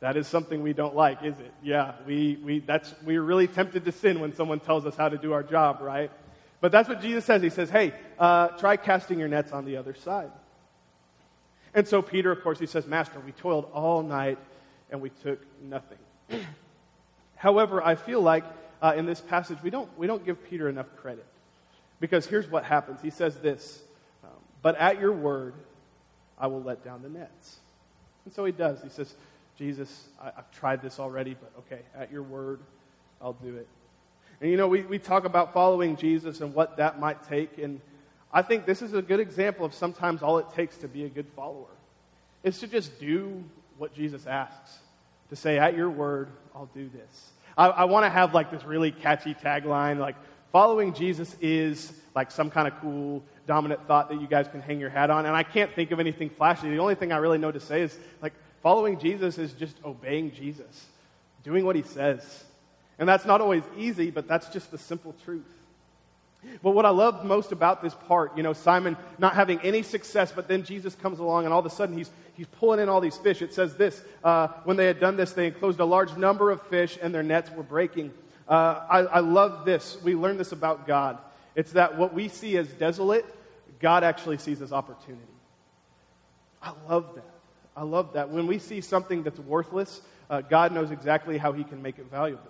That 0.00 0.16
is 0.16 0.26
something 0.26 0.62
we 0.62 0.72
don't 0.72 0.96
like, 0.96 1.22
is 1.22 1.38
it? 1.38 1.52
Yeah, 1.62 1.92
we, 2.06 2.38
we, 2.42 2.60
that's, 2.60 2.94
we're 3.04 3.20
really 3.20 3.48
tempted 3.48 3.84
to 3.84 3.92
sin 3.92 4.20
when 4.20 4.34
someone 4.34 4.60
tells 4.60 4.86
us 4.86 4.96
how 4.96 5.10
to 5.10 5.18
do 5.18 5.34
our 5.34 5.42
job, 5.42 5.82
right? 5.82 6.10
But 6.62 6.72
that's 6.72 6.88
what 6.88 7.02
Jesus 7.02 7.26
says. 7.26 7.42
He 7.42 7.50
says, 7.50 7.68
hey, 7.68 7.92
uh, 8.18 8.48
try 8.48 8.78
casting 8.78 9.18
your 9.18 9.28
nets 9.28 9.52
on 9.52 9.66
the 9.66 9.76
other 9.76 9.92
side. 9.92 10.30
And 11.74 11.86
so 11.86 12.00
Peter, 12.00 12.32
of 12.32 12.42
course, 12.42 12.58
he 12.58 12.64
says, 12.64 12.86
Master, 12.86 13.20
we 13.20 13.32
toiled 13.32 13.68
all 13.74 14.02
night 14.02 14.38
and 14.90 15.02
we 15.02 15.10
took 15.10 15.38
nothing. 15.62 15.98
However, 17.36 17.84
I 17.84 17.96
feel 17.96 18.22
like 18.22 18.44
uh, 18.80 18.94
in 18.96 19.04
this 19.04 19.20
passage, 19.20 19.58
we 19.62 19.68
don't, 19.68 19.90
we 19.98 20.06
don't 20.06 20.24
give 20.24 20.42
Peter 20.48 20.70
enough 20.70 20.86
credit. 20.96 21.26
Because 22.00 22.24
here's 22.24 22.48
what 22.48 22.64
happens. 22.64 23.02
He 23.02 23.10
says 23.10 23.36
this 23.36 23.82
um, 24.24 24.30
But 24.62 24.78
at 24.78 24.98
your 24.98 25.12
word, 25.12 25.52
I 26.38 26.46
will 26.46 26.62
let 26.62 26.84
down 26.84 27.02
the 27.02 27.08
nets. 27.08 27.56
And 28.24 28.34
so 28.34 28.44
he 28.44 28.52
does. 28.52 28.82
He 28.82 28.88
says, 28.88 29.14
Jesus, 29.56 30.08
I, 30.20 30.26
have 30.36 30.50
tried 30.50 30.82
this 30.82 30.98
already, 30.98 31.34
but 31.34 31.52
okay, 31.60 31.82
at 31.96 32.10
your 32.10 32.22
word, 32.22 32.60
I'll 33.20 33.34
do 33.34 33.56
it. 33.56 33.68
And 34.40 34.50
you 34.50 34.56
know, 34.56 34.68
we, 34.68 34.82
we 34.82 34.98
talk 34.98 35.24
about 35.24 35.54
following 35.54 35.96
Jesus 35.96 36.40
and 36.40 36.54
what 36.54 36.76
that 36.78 36.98
might 36.98 37.22
take. 37.28 37.58
And 37.58 37.80
I 38.32 38.42
think 38.42 38.66
this 38.66 38.82
is 38.82 38.94
a 38.94 39.02
good 39.02 39.20
example 39.20 39.64
of 39.64 39.74
sometimes 39.74 40.22
all 40.22 40.38
it 40.38 40.50
takes 40.54 40.76
to 40.78 40.88
be 40.88 41.04
a 41.04 41.08
good 41.08 41.28
follower 41.36 41.68
is 42.42 42.58
to 42.60 42.66
just 42.66 42.98
do 42.98 43.44
what 43.78 43.94
Jesus 43.94 44.26
asks. 44.26 44.78
To 45.30 45.36
say, 45.36 45.58
at 45.58 45.74
your 45.74 45.88
word, 45.88 46.28
I'll 46.54 46.68
do 46.74 46.88
this. 46.88 47.30
I, 47.56 47.68
I 47.68 47.84
want 47.84 48.04
to 48.04 48.10
have 48.10 48.34
like 48.34 48.50
this 48.50 48.64
really 48.64 48.92
catchy 48.92 49.34
tagline, 49.34 49.98
like, 49.98 50.16
following 50.52 50.92
Jesus 50.92 51.34
is 51.40 51.92
like 52.14 52.30
some 52.30 52.50
kind 52.50 52.68
of 52.68 52.78
cool, 52.80 53.22
dominant 53.46 53.86
thought 53.86 54.08
that 54.08 54.20
you 54.20 54.26
guys 54.26 54.48
can 54.48 54.60
hang 54.60 54.80
your 54.80 54.90
hat 54.90 55.10
on. 55.10 55.26
And 55.26 55.36
I 55.36 55.42
can't 55.42 55.72
think 55.72 55.90
of 55.90 56.00
anything 56.00 56.30
flashy. 56.30 56.70
The 56.70 56.78
only 56.78 56.94
thing 56.94 57.12
I 57.12 57.16
really 57.18 57.38
know 57.38 57.52
to 57.52 57.60
say 57.60 57.82
is, 57.82 57.98
like, 58.22 58.32
following 58.62 58.98
Jesus 58.98 59.38
is 59.38 59.52
just 59.52 59.76
obeying 59.84 60.32
Jesus, 60.32 60.86
doing 61.42 61.64
what 61.64 61.76
he 61.76 61.82
says. 61.82 62.44
And 62.98 63.08
that's 63.08 63.24
not 63.24 63.40
always 63.40 63.62
easy, 63.76 64.10
but 64.10 64.28
that's 64.28 64.48
just 64.48 64.70
the 64.70 64.78
simple 64.78 65.14
truth. 65.24 65.44
But 66.62 66.72
what 66.72 66.84
I 66.84 66.90
love 66.90 67.24
most 67.24 67.52
about 67.52 67.82
this 67.82 67.94
part, 67.94 68.36
you 68.36 68.42
know, 68.42 68.52
Simon 68.52 68.96
not 69.18 69.34
having 69.34 69.60
any 69.60 69.82
success, 69.82 70.32
but 70.32 70.46
then 70.46 70.62
Jesus 70.62 70.94
comes 70.94 71.18
along 71.18 71.44
and 71.44 71.54
all 71.54 71.60
of 71.60 71.66
a 71.66 71.70
sudden 71.70 71.96
he's, 71.96 72.10
he's 72.34 72.46
pulling 72.46 72.80
in 72.80 72.88
all 72.88 73.00
these 73.00 73.16
fish. 73.16 73.42
It 73.42 73.54
says 73.54 73.76
this 73.76 74.02
uh, 74.22 74.48
when 74.64 74.76
they 74.76 74.86
had 74.86 75.00
done 75.00 75.16
this, 75.16 75.32
they 75.32 75.46
enclosed 75.46 75.80
a 75.80 75.84
large 75.84 76.16
number 76.16 76.50
of 76.50 76.60
fish 76.68 76.98
and 77.00 77.14
their 77.14 77.22
nets 77.22 77.50
were 77.50 77.62
breaking. 77.62 78.12
Uh, 78.46 78.84
I, 78.90 78.98
I 79.00 79.18
love 79.20 79.64
this. 79.64 79.96
We 80.02 80.14
learn 80.14 80.36
this 80.36 80.52
about 80.52 80.86
God. 80.86 81.18
It's 81.54 81.72
that 81.72 81.96
what 81.96 82.14
we 82.14 82.28
see 82.28 82.56
as 82.56 82.68
desolate, 82.68 83.24
God 83.80 84.04
actually 84.04 84.38
sees 84.38 84.60
as 84.60 84.72
opportunity. 84.72 85.22
I 86.62 86.72
love 86.88 87.14
that. 87.14 87.30
I 87.76 87.82
love 87.82 88.14
that. 88.14 88.30
When 88.30 88.46
we 88.46 88.58
see 88.58 88.80
something 88.80 89.22
that's 89.22 89.38
worthless, 89.38 90.00
uh, 90.30 90.40
God 90.40 90.72
knows 90.72 90.90
exactly 90.90 91.38
how 91.38 91.52
He 91.52 91.64
can 91.64 91.82
make 91.82 91.98
it 91.98 92.10
valuable. 92.10 92.42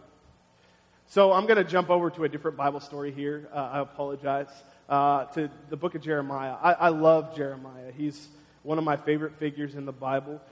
So 1.06 1.32
I'm 1.32 1.46
going 1.46 1.58
to 1.58 1.64
jump 1.64 1.90
over 1.90 2.10
to 2.10 2.24
a 2.24 2.28
different 2.28 2.56
Bible 2.56 2.80
story 2.80 3.12
here. 3.12 3.48
Uh, 3.52 3.70
I 3.72 3.80
apologize. 3.80 4.48
Uh, 4.88 5.24
to 5.26 5.50
the 5.70 5.76
book 5.76 5.94
of 5.94 6.02
Jeremiah. 6.02 6.56
I, 6.62 6.72
I, 6.72 6.88
love 6.90 7.34
Jeremiah. 7.34 7.90
He's 7.96 8.28
one 8.62 8.76
of 8.76 8.84
my 8.84 8.98
favorite 8.98 9.34
figures 9.38 9.74
in 9.74 9.86
the 9.86 9.92
Bible. 9.92 10.42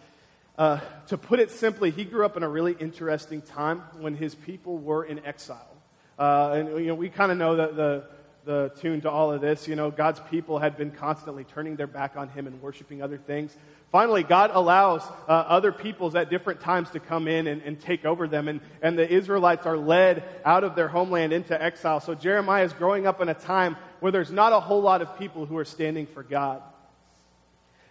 Uh, 0.57 0.81
to 1.09 1.19
put 1.19 1.39
it 1.39 1.51
simply, 1.51 1.91
he 1.91 2.05
grew 2.05 2.25
up 2.25 2.37
in 2.37 2.43
a 2.43 2.49
really 2.49 2.75
interesting 2.81 3.43
time 3.43 3.83
when 3.99 4.15
his 4.15 4.35
people 4.35 4.79
were 4.79 5.05
in 5.05 5.25
exile. 5.27 5.77
Uh, 6.19 6.53
and 6.55 6.69
you 6.79 6.87
know, 6.87 6.95
we 6.95 7.11
kind 7.11 7.31
of 7.31 7.37
know 7.37 7.57
that 7.57 7.77
the, 7.77 8.05
the 8.45 8.73
tune 8.81 9.01
to 9.03 9.11
all 9.11 9.33
of 9.33 9.41
this. 9.41 9.69
You 9.69 9.77
know, 9.77 9.91
God's 9.91 10.21
people 10.31 10.59
had 10.59 10.77
been 10.77 10.91
constantly 10.91 11.45
turning 11.45 11.77
their 11.77 11.87
back 11.87 12.17
on 12.17 12.29
him 12.29 12.47
and 12.47 12.61
worshiping 12.61 13.03
other 13.03 13.19
things. 13.19 13.57
Finally, 13.91 14.23
God 14.23 14.51
allows 14.55 15.03
uh, 15.29 15.33
other 15.33 15.71
peoples 15.71 16.15
at 16.15 16.31
different 16.31 16.61
times 16.61 16.91
to 16.91 17.01
come 17.01 17.29
in 17.29 17.47
and, 17.47 17.63
and 17.63 17.81
take 17.81 18.05
over 18.05 18.27
them, 18.27 18.49
and, 18.49 18.61
and 18.81 18.99
the 18.99 19.09
Israelites 19.09 19.67
are 19.67 19.77
led 19.77 20.25
out 20.45 20.65
of 20.65 20.75
their 20.75 20.89
homeland 20.89 21.33
into 21.33 21.61
exile. 21.61 22.01
So 22.01 22.15
Jeremiah 22.15 22.65
is 22.65 22.73
growing 22.73 23.07
up 23.07 23.21
in 23.21 23.29
a 23.29 23.35
time 23.35 23.77
where 24.01 24.11
there's 24.11 24.33
not 24.33 24.53
a 24.53 24.61
whole 24.61 24.81
lot 24.81 25.03
of 25.03 25.19
people 25.19 25.47
who 25.47 25.57
are 25.59 25.65
standing 25.65 26.07
for 26.07 26.23
God. 26.23 26.63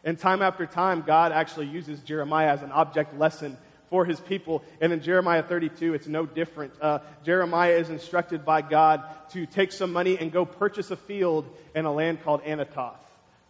And 0.04 0.18
time 0.18 0.42
after 0.42 0.66
time, 0.66 1.04
God 1.06 1.32
actually 1.32 1.68
uses 1.68 2.00
Jeremiah 2.02 2.48
as 2.48 2.64
an 2.64 2.72
object 2.72 3.18
lesson 3.20 3.58
for 3.92 4.06
his 4.06 4.20
people. 4.22 4.64
And 4.80 4.92
in 4.94 5.02
Jeremiah 5.02 5.44
32, 5.44 5.94
it's 5.94 6.08
no 6.08 6.26
different. 6.26 6.74
Uh, 6.82 7.00
Jeremiah 7.24 7.74
is 7.74 7.90
instructed 7.90 8.44
by 8.46 8.62
God 8.62 9.04
to 9.32 9.46
take 9.46 9.74
some 9.74 9.92
money 9.92 10.18
and 10.18 10.32
go 10.32 10.46
purchase 10.46 10.90
a 10.90 10.96
field 10.96 11.46
in 11.76 11.86
a 11.86 11.92
land 11.92 12.24
called 12.24 12.42
Anathoth. 12.44 12.96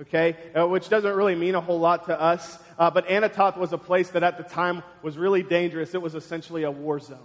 okay, 0.02 0.36
uh, 0.58 0.68
which 0.68 0.90
doesn't 0.90 1.16
really 1.16 1.36
mean 1.36 1.54
a 1.54 1.62
whole 1.62 1.80
lot 1.80 2.08
to 2.08 2.20
us. 2.20 2.58
Uh, 2.80 2.90
but 2.90 3.08
Anathoth 3.08 3.56
was 3.56 3.72
a 3.72 3.78
place 3.78 4.10
that 4.10 4.24
at 4.24 4.38
the 4.38 4.44
time 4.44 4.82
was 5.04 5.16
really 5.16 5.44
dangerous. 5.44 5.94
It 5.94 6.02
was 6.02 6.16
essentially 6.16 6.64
a 6.64 6.72
war 6.72 7.00
zone. 7.00 7.20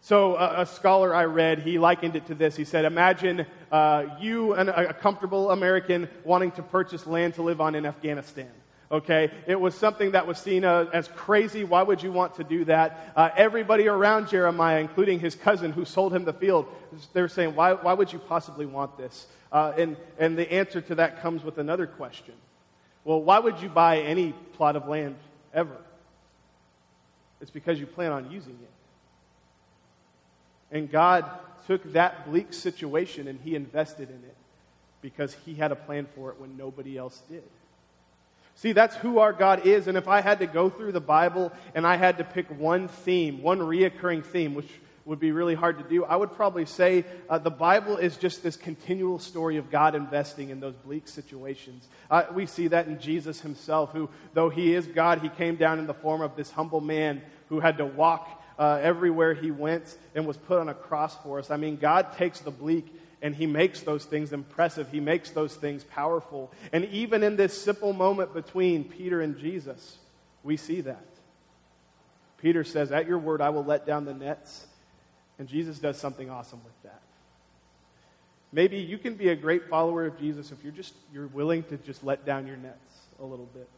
So 0.00 0.34
uh, 0.34 0.54
a 0.58 0.66
scholar 0.66 1.12
I 1.12 1.24
read, 1.24 1.58
he 1.58 1.80
likened 1.80 2.14
it 2.14 2.26
to 2.28 2.36
this. 2.36 2.54
He 2.54 2.64
said, 2.64 2.84
imagine 2.84 3.46
uh, 3.72 4.04
you, 4.20 4.54
an, 4.54 4.68
a 4.68 4.94
comfortable 4.94 5.50
American, 5.50 6.08
wanting 6.22 6.52
to 6.52 6.62
purchase 6.62 7.04
land 7.04 7.34
to 7.34 7.42
live 7.42 7.60
on 7.60 7.74
in 7.74 7.84
Afghanistan. 7.84 8.52
Okay, 8.90 9.30
it 9.46 9.60
was 9.60 9.74
something 9.74 10.12
that 10.12 10.26
was 10.26 10.38
seen 10.38 10.64
uh, 10.64 10.86
as 10.94 11.08
crazy. 11.08 11.62
Why 11.62 11.82
would 11.82 12.02
you 12.02 12.10
want 12.10 12.36
to 12.36 12.44
do 12.44 12.64
that? 12.64 13.12
Uh, 13.14 13.28
everybody 13.36 13.86
around 13.86 14.30
Jeremiah, 14.30 14.80
including 14.80 15.20
his 15.20 15.34
cousin 15.34 15.72
who 15.72 15.84
sold 15.84 16.14
him 16.14 16.24
the 16.24 16.32
field, 16.32 16.66
they 17.12 17.20
were 17.20 17.28
saying, 17.28 17.54
Why, 17.54 17.74
why 17.74 17.92
would 17.92 18.10
you 18.10 18.18
possibly 18.18 18.64
want 18.64 18.96
this? 18.96 19.26
Uh, 19.52 19.74
and, 19.76 19.96
and 20.18 20.38
the 20.38 20.50
answer 20.50 20.80
to 20.80 20.94
that 20.94 21.20
comes 21.20 21.44
with 21.44 21.58
another 21.58 21.86
question. 21.86 22.34
Well, 23.04 23.22
why 23.22 23.38
would 23.38 23.60
you 23.60 23.68
buy 23.68 23.98
any 24.00 24.32
plot 24.54 24.74
of 24.74 24.88
land 24.88 25.16
ever? 25.52 25.76
It's 27.42 27.50
because 27.50 27.78
you 27.78 27.86
plan 27.86 28.12
on 28.12 28.30
using 28.30 28.58
it. 28.62 28.70
And 30.76 30.90
God 30.90 31.30
took 31.66 31.92
that 31.92 32.28
bleak 32.28 32.54
situation 32.54 33.28
and 33.28 33.38
He 33.44 33.54
invested 33.54 34.08
in 34.08 34.16
it 34.16 34.36
because 35.02 35.36
He 35.44 35.54
had 35.54 35.72
a 35.72 35.76
plan 35.76 36.06
for 36.14 36.30
it 36.30 36.40
when 36.40 36.56
nobody 36.56 36.96
else 36.96 37.22
did. 37.30 37.44
See, 38.58 38.72
that's 38.72 38.96
who 38.96 39.20
our 39.20 39.32
God 39.32 39.66
is. 39.66 39.86
And 39.86 39.96
if 39.96 40.08
I 40.08 40.20
had 40.20 40.40
to 40.40 40.46
go 40.46 40.68
through 40.68 40.90
the 40.90 41.00
Bible 41.00 41.52
and 41.76 41.86
I 41.86 41.94
had 41.96 42.18
to 42.18 42.24
pick 42.24 42.50
one 42.50 42.88
theme, 42.88 43.40
one 43.40 43.60
reoccurring 43.60 44.24
theme, 44.24 44.56
which 44.56 44.68
would 45.04 45.20
be 45.20 45.30
really 45.30 45.54
hard 45.54 45.78
to 45.78 45.84
do. 45.84 46.04
I 46.04 46.16
would 46.16 46.32
probably 46.32 46.66
say 46.66 47.04
uh, 47.30 47.38
the 47.38 47.52
Bible 47.52 47.98
is 47.98 48.16
just 48.16 48.42
this 48.42 48.56
continual 48.56 49.20
story 49.20 49.58
of 49.58 49.70
God 49.70 49.94
investing 49.94 50.50
in 50.50 50.58
those 50.58 50.74
bleak 50.74 51.06
situations. 51.06 51.86
Uh, 52.10 52.24
we 52.32 52.46
see 52.46 52.66
that 52.66 52.88
in 52.88 52.98
Jesus 52.98 53.40
himself, 53.40 53.92
who, 53.92 54.10
though 54.34 54.50
he 54.50 54.74
is 54.74 54.88
God, 54.88 55.20
he 55.20 55.28
came 55.28 55.54
down 55.54 55.78
in 55.78 55.86
the 55.86 55.94
form 55.94 56.20
of 56.20 56.34
this 56.34 56.50
humble 56.50 56.80
man 56.80 57.22
who 57.50 57.60
had 57.60 57.78
to 57.78 57.86
walk 57.86 58.28
uh, 58.58 58.80
everywhere 58.82 59.34
he 59.34 59.52
went 59.52 59.96
and 60.16 60.26
was 60.26 60.36
put 60.36 60.58
on 60.58 60.68
a 60.68 60.74
cross 60.74 61.16
for 61.22 61.38
us. 61.38 61.52
I 61.52 61.58
mean, 61.58 61.76
God 61.76 62.16
takes 62.16 62.40
the 62.40 62.50
bleak 62.50 62.92
and 63.20 63.34
he 63.34 63.46
makes 63.46 63.80
those 63.80 64.04
things 64.04 64.32
impressive. 64.32 64.90
He 64.90 65.00
makes 65.00 65.30
those 65.30 65.54
things 65.54 65.84
powerful. 65.84 66.52
And 66.72 66.84
even 66.86 67.22
in 67.22 67.36
this 67.36 67.60
simple 67.60 67.92
moment 67.92 68.32
between 68.32 68.84
Peter 68.84 69.20
and 69.20 69.38
Jesus, 69.38 69.98
we 70.42 70.56
see 70.56 70.80
that. 70.82 71.04
Peter 72.40 72.62
says, 72.62 72.92
At 72.92 73.06
your 73.06 73.18
word, 73.18 73.40
I 73.40 73.50
will 73.50 73.64
let 73.64 73.86
down 73.86 74.04
the 74.04 74.14
nets. 74.14 74.66
And 75.38 75.48
Jesus 75.48 75.78
does 75.78 75.98
something 75.98 76.30
awesome 76.30 76.60
with 76.64 76.82
that. 76.84 77.00
Maybe 78.52 78.78
you 78.78 78.98
can 78.98 79.14
be 79.14 79.28
a 79.28 79.36
great 79.36 79.68
follower 79.68 80.06
of 80.06 80.18
Jesus 80.18 80.52
if 80.52 80.62
you're 80.62 80.72
just 80.72 80.94
you're 81.12 81.26
willing 81.26 81.64
to 81.64 81.76
just 81.76 82.02
let 82.02 82.24
down 82.24 82.46
your 82.46 82.56
nets 82.56 82.98
a 83.20 83.24
little 83.24 83.48
bit. 83.52 83.68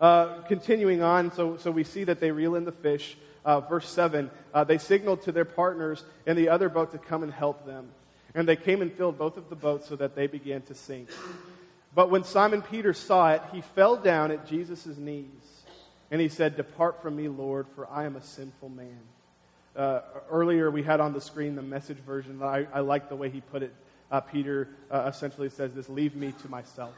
Uh, 0.00 0.42
continuing 0.42 1.02
on, 1.02 1.32
so, 1.32 1.56
so 1.56 1.70
we 1.70 1.84
see 1.84 2.04
that 2.04 2.20
they 2.20 2.30
reel 2.30 2.54
in 2.54 2.64
the 2.64 2.72
fish. 2.72 3.16
Uh, 3.48 3.60
verse 3.60 3.88
7 3.88 4.30
uh, 4.52 4.62
they 4.64 4.76
signaled 4.76 5.22
to 5.22 5.32
their 5.32 5.46
partners 5.46 6.04
in 6.26 6.36
the 6.36 6.50
other 6.50 6.68
boat 6.68 6.92
to 6.92 6.98
come 6.98 7.22
and 7.22 7.32
help 7.32 7.64
them. 7.64 7.88
And 8.34 8.46
they 8.46 8.56
came 8.56 8.82
and 8.82 8.92
filled 8.92 9.16
both 9.16 9.38
of 9.38 9.48
the 9.48 9.56
boats 9.56 9.88
so 9.88 9.96
that 9.96 10.14
they 10.14 10.26
began 10.26 10.60
to 10.62 10.74
sink. 10.74 11.08
But 11.94 12.10
when 12.10 12.24
Simon 12.24 12.60
Peter 12.60 12.92
saw 12.92 13.32
it, 13.32 13.42
he 13.50 13.62
fell 13.62 13.96
down 13.96 14.32
at 14.32 14.46
Jesus' 14.46 14.98
knees. 14.98 15.24
And 16.10 16.20
he 16.20 16.28
said, 16.28 16.58
Depart 16.58 17.00
from 17.00 17.16
me, 17.16 17.28
Lord, 17.28 17.66
for 17.74 17.88
I 17.90 18.04
am 18.04 18.16
a 18.16 18.22
sinful 18.22 18.68
man. 18.68 19.00
Uh, 19.74 20.02
earlier, 20.30 20.70
we 20.70 20.82
had 20.82 21.00
on 21.00 21.14
the 21.14 21.20
screen 21.20 21.56
the 21.56 21.62
message 21.62 21.98
version. 21.98 22.42
I, 22.42 22.66
I 22.70 22.80
like 22.80 23.08
the 23.08 23.16
way 23.16 23.30
he 23.30 23.40
put 23.40 23.62
it. 23.62 23.74
Uh, 24.10 24.20
Peter 24.20 24.68
uh, 24.90 25.10
essentially 25.10 25.48
says 25.48 25.72
this 25.72 25.88
Leave 25.88 26.14
me 26.14 26.34
to 26.42 26.50
myself. 26.50 26.92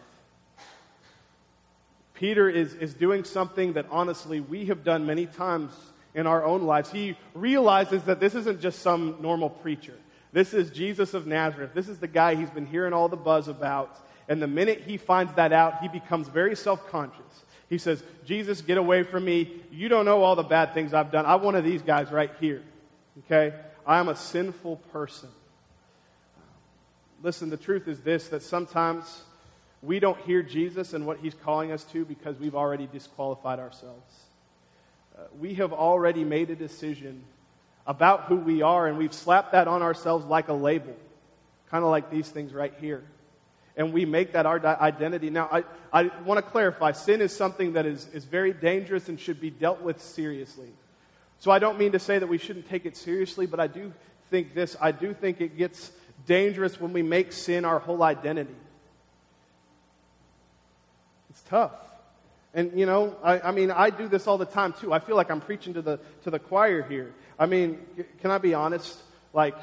Peter 2.15 2.49
is, 2.49 2.75
is 2.75 2.93
doing 2.93 3.23
something 3.23 3.75
that 3.75 3.87
honestly 3.89 4.41
we 4.41 4.67
have 4.67 4.83
done 4.83 5.07
many 5.07 5.27
times 5.27 5.73
in 6.15 6.27
our 6.27 6.45
own 6.45 6.63
lives. 6.63 6.91
He 6.91 7.17
realizes 7.35 8.03
that 8.05 8.21
this 8.21 8.35
isn't 8.35 8.61
just 8.61 8.81
some 8.81 9.17
normal 9.21 9.51
preacher. 9.51 9.95
This 10.33 10.55
is 10.55 10.71
Jesus 10.71 11.15
of 11.15 11.27
Nazareth. 11.27 11.73
This 11.75 11.89
is 11.89 11.99
the 11.99 12.09
guy 12.09 12.35
he's 12.35 12.51
been 12.51 12.67
hearing 12.67 12.93
all 12.93 13.09
the 13.09 13.17
buzz 13.17 13.49
about. 13.49 13.99
And 14.29 14.41
the 14.41 14.47
minute 14.47 14.83
he 14.87 14.97
finds 14.97 15.33
that 15.35 15.53
out, 15.53 15.81
he 15.81 15.89
becomes 15.89 16.29
very 16.29 16.55
self 16.55 16.89
conscious. 16.89 17.45
He 17.69 17.79
says, 17.79 18.03
Jesus, 18.25 18.63
get 18.63 18.79
away 18.79 19.03
from 19.05 19.25
me. 19.25 19.63
You 19.71 19.89
don't 19.89 20.05
know 20.05 20.23
all 20.23 20.37
the 20.37 20.43
bad 20.43 20.75
things 20.75 20.93
I've 20.93 21.13
done. 21.13 21.25
I'm 21.27 21.43
one 21.43 21.55
of 21.55 21.65
these 21.65 21.83
guys 21.83 22.11
right 22.11 22.31
here. 22.41 22.63
Okay? 23.25 23.57
I 23.87 23.99
am 23.99 24.09
a 24.09 24.17
sinful 24.17 24.77
person. 24.93 25.29
Listen, 27.23 27.51
the 27.51 27.57
truth 27.57 27.87
is 27.87 28.01
this 28.01 28.29
that 28.29 28.43
sometimes 28.43 29.23
we 29.83 29.99
don't 29.99 30.21
hear 30.23 30.43
Jesus 30.43 30.95
and 30.95 31.07
what 31.07 31.19
he's 31.19 31.35
calling 31.35 31.73
us 31.73 31.85
to 31.85 32.05
because 32.05 32.39
we've 32.39 32.55
already 32.55 32.87
disqualified 32.87 33.59
ourselves. 33.59 34.30
We 35.39 35.55
have 35.55 35.73
already 35.73 36.25
made 36.25 36.51
a 36.51 36.57
decision 36.57 37.25
about 37.87 38.25
who 38.25 38.37
we 38.37 38.63
are, 38.63 38.87
and 38.87 38.99
we've 38.99 39.15
slapped 39.15 39.53
that 39.53 39.69
on 39.69 39.83
ourselves 39.83 40.25
like 40.27 40.49
a 40.49 40.53
label 40.53 40.97
kind 41.71 41.85
of 41.85 41.91
like 41.91 42.11
these 42.11 42.29
things 42.29 42.53
right 42.53 42.75
here. 42.81 43.03
And 43.77 43.93
we 43.93 44.05
make 44.05 44.33
that 44.33 44.45
our 44.45 44.65
identity. 44.83 45.31
Now, 45.31 45.49
I, 45.51 45.65
I 45.93 46.11
want 46.25 46.45
to 46.45 46.51
clarify 46.51 46.93
sin 46.93 47.21
is 47.21 47.35
something 47.35 47.75
that 47.75 47.87
is, 47.87 48.09
is 48.13 48.25
very 48.25 48.53
dangerous 48.53 49.09
and 49.09 49.19
should 49.19 49.41
be 49.41 49.51
dealt 49.51 49.81
with 49.81 50.03
seriously. 50.03 50.69
So 51.39 51.51
I 51.51 51.61
don't 51.61 51.79
mean 51.79 51.93
to 51.93 51.99
say 51.99 52.19
that 52.19 52.27
we 52.27 52.37
shouldn't 52.37 52.69
take 52.69 52.85
it 52.85 52.97
seriously, 52.97 53.47
but 53.47 53.61
I 53.61 53.69
do 53.69 53.93
think 54.29 54.55
this 54.55 54.77
I 54.81 54.93
do 54.93 55.15
think 55.15 55.41
it 55.41 55.57
gets 55.57 55.91
dangerous 56.27 56.81
when 56.81 56.93
we 56.93 57.03
make 57.03 57.33
sin 57.33 57.65
our 57.65 57.79
whole 57.79 58.03
identity. 58.03 58.55
It's 61.31 61.43
tough. 61.43 61.73
And, 62.53 62.79
you 62.79 62.87
know, 62.87 63.17
I, 63.23 63.41
I, 63.41 63.51
mean, 63.53 63.71
I 63.71 63.91
do 63.91 64.09
this 64.09 64.27
all 64.27 64.39
the 64.39 64.45
time 64.45 64.73
too. 64.73 64.93
I 64.93 64.99
feel 64.99 65.17
like 65.17 65.31
I'm 65.31 65.41
preaching 65.41 65.75
to 65.75 65.83
the, 65.83 66.01
to 66.25 66.31
the 66.31 66.39
choir 66.39 66.83
here. 66.83 67.15
I 67.39 67.47
mean, 67.47 67.79
can 68.21 68.31
I 68.31 68.39
be 68.39 68.55
honest? 68.55 68.99
Like, 69.33 69.57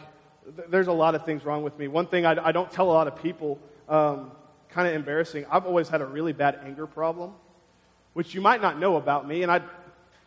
th- 0.56 0.70
there's 0.70 0.88
a 0.88 0.94
lot 0.94 1.13
of 1.13 1.25
things 1.25 1.44
wrong 1.44 1.63
with 1.63 1.77
me. 1.77 1.88
One 1.89 2.08
thing 2.08 2.25
I, 2.25 2.48
I 2.48 2.51
don't 2.53 2.72
tell 2.72 2.89
a 2.89 2.94
lot 2.94 3.08
of 3.08 3.22
people, 3.22 3.60
um, 3.89 4.32
kind 4.70 4.88
of 4.88 4.94
embarrassing, 4.94 5.46
I've 5.51 5.65
always 5.65 5.89
had 5.89 6.01
a 6.01 6.06
really 6.06 6.34
bad 6.34 6.60
anger 6.63 6.88
problem, 6.88 7.34
which 8.13 8.34
you 8.34 8.39
might 8.39 8.62
not 8.62 8.79
know 8.79 8.96
about 8.96 9.27
me. 9.27 9.44
And 9.44 9.51
I'd, 9.51 9.63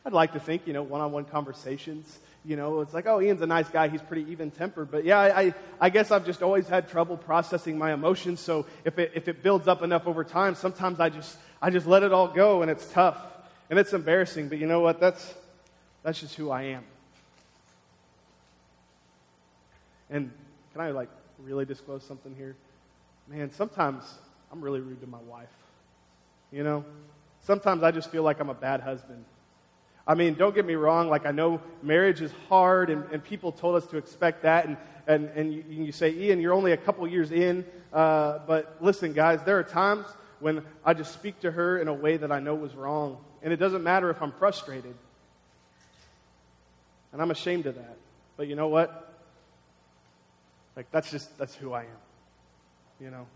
I'd 0.05 0.13
like 0.13 0.35
to 0.35 0.41
think, 0.41 0.67
you 0.67 0.75
know, 0.75 0.83
one 0.83 1.01
on 1.01 1.13
one 1.13 1.25
conversations, 1.25 2.19
you 2.45 2.57
know, 2.57 2.81
it's 2.81 2.95
like, 2.95 3.07
oh, 3.07 3.21
Ian's 3.21 3.43
a 3.43 3.47
nice 3.47 3.69
guy. 3.69 3.89
He's 3.89 4.01
pretty 4.01 4.31
even 4.31 4.51
tempered. 4.51 4.91
But 4.91 5.05
yeah, 5.05 5.19
I, 5.19 5.55
I, 5.79 5.91
guess 5.91 6.11
I've 6.11 6.25
just 6.25 6.43
always 6.43 6.67
had 6.69 6.89
trouble 6.89 7.17
processing 7.17 7.77
my 7.77 7.93
emotions. 7.93 8.41
So 8.41 8.67
if 8.85 8.99
it, 8.99 9.13
if 9.15 9.29
it 9.29 9.43
builds 9.43 9.69
up 9.69 9.83
enough 9.83 10.07
over 10.07 10.25
time, 10.25 10.55
sometimes 10.55 11.01
I 11.01 11.11
just, 11.11 11.37
I 11.61 11.69
just 11.69 11.87
let 11.87 12.03
it 12.03 12.13
all 12.13 12.29
go 12.29 12.63
and 12.63 12.71
it's 12.71 12.91
tough 12.91 13.19
and 13.69 13.79
it's 13.79 13.93
embarrassing. 13.93 14.49
But 14.49 14.59
you 14.59 14.67
know 14.67 14.81
what? 14.81 15.01
That's, 15.01 15.35
that's 16.03 16.19
just 16.19 16.35
who 16.35 16.51
I 16.51 16.63
am. 16.63 16.85
And 20.09 20.33
can 20.73 20.81
I 20.81 20.93
like 20.93 21.11
really 21.39 21.67
disclose 21.67 22.05
something 22.05 22.35
here? 22.35 22.57
Man, 23.29 23.53
sometimes 23.53 24.03
I'm 24.51 24.63
really 24.63 24.81
rude 24.81 25.03
to 25.03 25.07
my 25.07 25.21
wife. 25.29 25.49
You 26.51 26.65
know? 26.65 26.85
Sometimes 27.43 27.83
I 27.83 27.91
just 27.91 28.11
feel 28.11 28.23
like 28.23 28.41
I'm 28.41 28.51
a 28.51 28.55
bad 28.55 28.81
husband. 28.81 29.25
I 30.11 30.15
mean, 30.15 30.35
don't 30.35 30.57
get 30.57 30.67
me 30.67 30.75
wrong, 30.75 31.09
like 31.09 31.25
I 31.25 31.31
know 31.31 31.61
marriage 31.85 32.21
is 32.21 32.33
hard 32.49 32.91
and, 32.91 33.05
and 33.13 33.23
people 33.23 33.53
told 33.53 33.77
us 33.77 33.87
to 33.93 33.97
expect 33.97 34.43
that. 34.43 34.67
And, 34.67 34.77
and, 35.07 35.29
and 35.37 35.55
you, 35.55 35.65
you 35.69 35.93
say, 35.93 36.13
Ian, 36.13 36.41
you're 36.41 36.53
only 36.53 36.73
a 36.73 36.77
couple 36.77 37.07
years 37.07 37.31
in. 37.31 37.65
Uh, 37.93 38.41
but 38.45 38.79
listen, 38.81 39.13
guys, 39.13 39.41
there 39.45 39.57
are 39.61 39.63
times 39.63 40.07
when 40.41 40.65
I 40.85 40.95
just 40.95 41.13
speak 41.13 41.39
to 41.43 41.53
her 41.53 41.79
in 41.79 41.87
a 41.87 41.95
way 41.95 42.17
that 42.17 42.33
I 42.33 42.41
know 42.41 42.57
was 42.57 42.75
wrong. 42.75 43.19
And 43.41 43.53
it 43.53 43.59
doesn't 43.59 43.85
matter 43.85 44.11
if 44.11 44.21
I'm 44.21 44.33
frustrated. 44.33 44.97
And 47.13 47.23
I'm 47.23 47.31
ashamed 47.31 47.67
of 47.67 47.77
that. 47.77 47.97
But 48.37 48.49
you 48.49 48.57
know 48.57 48.67
what? 48.67 49.15
Like, 50.75 50.91
that's 50.91 51.13
just, 51.13 51.39
that's 51.39 51.55
who 51.55 51.73
I 51.73 51.83
am. 51.83 52.01
You 52.99 53.11
know? 53.13 53.27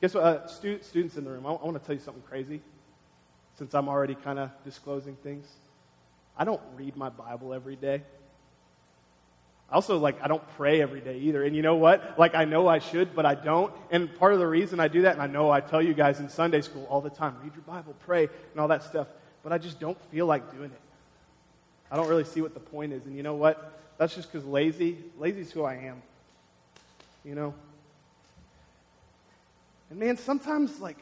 Guess 0.00 0.14
what? 0.14 0.24
Uh, 0.24 0.46
stu- 0.48 0.82
students 0.82 1.16
in 1.16 1.22
the 1.22 1.30
room, 1.30 1.46
I, 1.46 1.50
I 1.50 1.64
want 1.64 1.80
to 1.80 1.86
tell 1.86 1.94
you 1.94 2.02
something 2.02 2.24
crazy 2.24 2.60
since 3.56 3.74
I'm 3.74 3.88
already 3.88 4.14
kind 4.14 4.38
of 4.38 4.50
disclosing 4.64 5.16
things. 5.16 5.46
I 6.36 6.44
don't 6.44 6.60
read 6.76 6.96
my 6.96 7.08
Bible 7.08 7.54
every 7.54 7.76
day. 7.76 8.02
I 9.70 9.76
also, 9.76 9.98
like, 9.98 10.22
I 10.22 10.28
don't 10.28 10.46
pray 10.56 10.82
every 10.82 11.00
day 11.00 11.18
either. 11.18 11.42
And 11.42 11.56
you 11.56 11.62
know 11.62 11.76
what? 11.76 12.18
Like, 12.18 12.34
I 12.34 12.44
know 12.44 12.68
I 12.68 12.78
should, 12.80 13.14
but 13.14 13.24
I 13.24 13.34
don't. 13.34 13.72
And 13.90 14.14
part 14.18 14.32
of 14.34 14.38
the 14.38 14.46
reason 14.46 14.78
I 14.78 14.88
do 14.88 15.02
that, 15.02 15.14
and 15.14 15.22
I 15.22 15.26
know 15.26 15.50
I 15.50 15.60
tell 15.60 15.80
you 15.80 15.94
guys 15.94 16.20
in 16.20 16.28
Sunday 16.28 16.60
school 16.60 16.86
all 16.90 17.00
the 17.00 17.10
time 17.10 17.36
read 17.42 17.54
your 17.54 17.62
Bible, 17.62 17.94
pray, 18.04 18.24
and 18.24 18.60
all 18.60 18.68
that 18.68 18.82
stuff, 18.82 19.08
but 19.42 19.52
I 19.52 19.58
just 19.58 19.80
don't 19.80 20.00
feel 20.10 20.26
like 20.26 20.52
doing 20.54 20.70
it. 20.70 20.80
I 21.90 21.96
don't 21.96 22.08
really 22.08 22.24
see 22.24 22.40
what 22.40 22.54
the 22.54 22.60
point 22.60 22.92
is. 22.92 23.06
And 23.06 23.16
you 23.16 23.22
know 23.22 23.34
what? 23.34 23.80
That's 23.96 24.14
just 24.14 24.30
because 24.30 24.46
lazy. 24.46 24.98
Lazy 25.18 25.40
is 25.40 25.52
who 25.52 25.62
I 25.62 25.74
am. 25.74 26.02
You 27.24 27.34
know? 27.34 27.54
And 29.90 29.98
man, 29.98 30.16
sometimes, 30.16 30.80
like, 30.80 30.98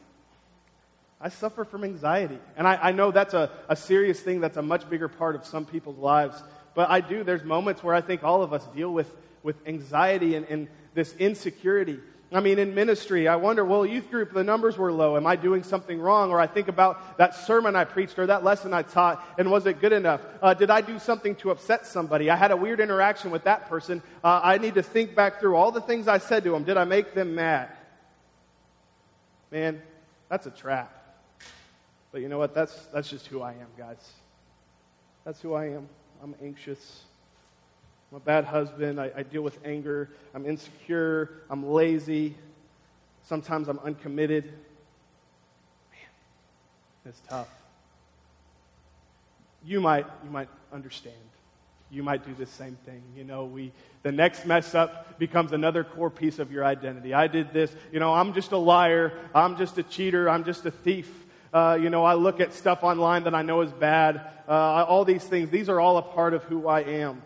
I 1.23 1.29
suffer 1.29 1.63
from 1.63 1.85
anxiety. 1.85 2.37
And 2.57 2.67
I, 2.67 2.75
I 2.75 2.91
know 2.91 3.09
that's 3.09 3.33
a, 3.33 3.49
a 3.69 3.77
serious 3.77 4.19
thing 4.19 4.41
that's 4.41 4.57
a 4.57 4.61
much 4.61 4.89
bigger 4.89 5.07
part 5.07 5.35
of 5.35 5.45
some 5.45 5.65
people's 5.65 5.97
lives. 5.97 6.43
But 6.75 6.89
I 6.89 6.99
do, 6.99 7.23
there's 7.23 7.45
moments 7.45 7.81
where 7.81 7.95
I 7.95 8.01
think 8.01 8.25
all 8.25 8.43
of 8.43 8.51
us 8.51 8.67
deal 8.75 8.91
with, 8.91 9.09
with 9.41 9.55
anxiety 9.65 10.35
and, 10.35 10.45
and 10.47 10.67
this 10.93 11.15
insecurity. 11.15 11.99
I 12.29 12.41
mean, 12.41 12.59
in 12.59 12.75
ministry, 12.75 13.29
I 13.29 13.37
wonder, 13.37 13.63
well, 13.63 13.85
youth 13.85 14.11
group, 14.11 14.33
the 14.33 14.43
numbers 14.43 14.77
were 14.77 14.91
low. 14.91 15.15
Am 15.15 15.25
I 15.25 15.37
doing 15.37 15.63
something 15.63 15.97
wrong? 15.97 16.29
Or 16.29 16.41
I 16.41 16.47
think 16.47 16.67
about 16.67 17.17
that 17.19 17.35
sermon 17.35 17.73
I 17.77 17.85
preached 17.85 18.19
or 18.19 18.25
that 18.25 18.43
lesson 18.43 18.73
I 18.73 18.81
taught, 18.81 19.23
and 19.37 19.49
was 19.49 19.65
it 19.65 19.79
good 19.79 19.93
enough? 19.93 20.19
Uh, 20.41 20.53
did 20.53 20.69
I 20.71 20.81
do 20.81 20.99
something 20.99 21.35
to 21.35 21.51
upset 21.51 21.85
somebody? 21.85 22.31
I 22.31 22.35
had 22.35 22.51
a 22.51 22.57
weird 22.57 22.81
interaction 22.81 23.31
with 23.31 23.45
that 23.45 23.69
person. 23.69 24.01
Uh, 24.23 24.41
I 24.43 24.57
need 24.57 24.73
to 24.73 24.83
think 24.83 25.15
back 25.15 25.39
through 25.39 25.55
all 25.55 25.71
the 25.71 25.81
things 25.81 26.09
I 26.09 26.17
said 26.17 26.43
to 26.45 26.51
them. 26.51 26.63
Did 26.63 26.75
I 26.75 26.83
make 26.83 27.13
them 27.13 27.35
mad? 27.35 27.69
Man, 29.51 29.81
that's 30.27 30.47
a 30.47 30.51
trap. 30.51 31.02
But 32.13 32.21
you 32.21 32.29
know 32.29 32.37
what? 32.37 32.53
That's, 32.53 32.73
that's 32.93 33.09
just 33.09 33.25
who 33.27 33.41
I 33.41 33.53
am, 33.53 33.67
guys. 33.75 34.11
That's 35.25 35.41
who 35.41 35.55
I 35.55 35.65
am. 35.71 35.89
I'm 36.21 36.35
anxious. 36.41 37.01
I'm 38.11 38.17
a 38.17 38.19
bad 38.19 38.45
husband. 38.45 39.01
I, 39.01 39.11
I 39.15 39.23
deal 39.23 39.41
with 39.41 39.57
anger. 39.65 40.11
I'm 40.35 40.45
insecure. 40.45 41.41
I'm 41.49 41.65
lazy. 41.65 42.35
Sometimes 43.23 43.67
I'm 43.67 43.79
uncommitted. 43.79 44.45
Man, 44.45 46.11
it's 47.07 47.21
tough. 47.27 47.49
You 49.65 49.81
might, 49.81 50.05
you 50.23 50.29
might 50.29 50.49
understand. 50.71 51.15
You 51.89 52.03
might 52.03 52.23
do 52.25 52.35
the 52.35 52.45
same 52.45 52.77
thing. 52.85 53.01
You 53.17 53.23
know, 53.23 53.45
we, 53.45 53.71
the 54.03 54.11
next 54.11 54.45
mess 54.45 54.75
up 54.75 55.17
becomes 55.17 55.51
another 55.51 55.83
core 55.83 56.11
piece 56.11 56.37
of 56.37 56.51
your 56.51 56.63
identity. 56.63 57.15
I 57.15 57.25
did 57.25 57.53
this. 57.53 57.75
You 57.91 57.99
know, 57.99 58.13
I'm 58.13 58.33
just 58.33 58.51
a 58.51 58.57
liar. 58.57 59.13
I'm 59.33 59.57
just 59.57 59.79
a 59.79 59.83
cheater. 59.83 60.29
I'm 60.29 60.43
just 60.43 60.63
a 60.67 60.71
thief. 60.71 61.09
Uh, 61.53 61.77
you 61.79 61.91
know, 61.91 62.03
I 62.03 62.15
look 62.15 62.39
at 62.39 62.53
stuff 62.53 62.83
online 62.83 63.25
that 63.25 63.35
I 63.35 63.43
know 63.43 63.61
is 63.61 63.71
bad. 63.71 64.21
Uh, 64.47 64.51
all 64.51 65.05
these 65.05 65.23
things, 65.23 65.51
these 65.51 65.69
are 65.69 65.79
all 65.79 65.97
a 65.97 66.01
part 66.01 66.33
of 66.33 66.43
who 66.43 66.67
I 66.67 66.81
am. 66.81 67.21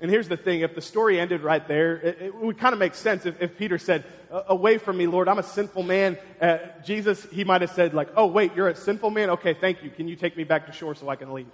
And 0.00 0.10
here's 0.10 0.28
the 0.28 0.36
thing 0.36 0.60
if 0.60 0.74
the 0.74 0.80
story 0.80 1.20
ended 1.20 1.42
right 1.42 1.66
there, 1.68 1.96
it, 1.96 2.18
it 2.20 2.34
would 2.34 2.58
kind 2.58 2.72
of 2.72 2.78
make 2.78 2.94
sense 2.94 3.26
if, 3.26 3.40
if 3.40 3.56
Peter 3.56 3.78
said, 3.78 4.04
Away 4.30 4.78
from 4.78 4.96
me, 4.96 5.06
Lord, 5.06 5.28
I'm 5.28 5.38
a 5.38 5.44
sinful 5.44 5.82
man. 5.82 6.16
Uh, 6.40 6.58
Jesus, 6.84 7.26
he 7.32 7.44
might 7.44 7.60
have 7.60 7.70
said, 7.70 7.94
like, 7.94 8.08
Oh, 8.16 8.26
wait, 8.26 8.54
you're 8.56 8.68
a 8.68 8.74
sinful 8.74 9.10
man? 9.10 9.30
Okay, 9.30 9.54
thank 9.54 9.82
you. 9.82 9.90
Can 9.90 10.08
you 10.08 10.16
take 10.16 10.36
me 10.36 10.44
back 10.44 10.66
to 10.66 10.72
shore 10.72 10.94
so 10.94 11.08
I 11.08 11.16
can 11.16 11.32
leave? 11.32 11.48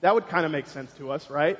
That 0.00 0.14
would 0.14 0.28
kind 0.28 0.46
of 0.46 0.52
make 0.52 0.66
sense 0.68 0.92
to 0.94 1.10
us, 1.10 1.28
right? 1.28 1.58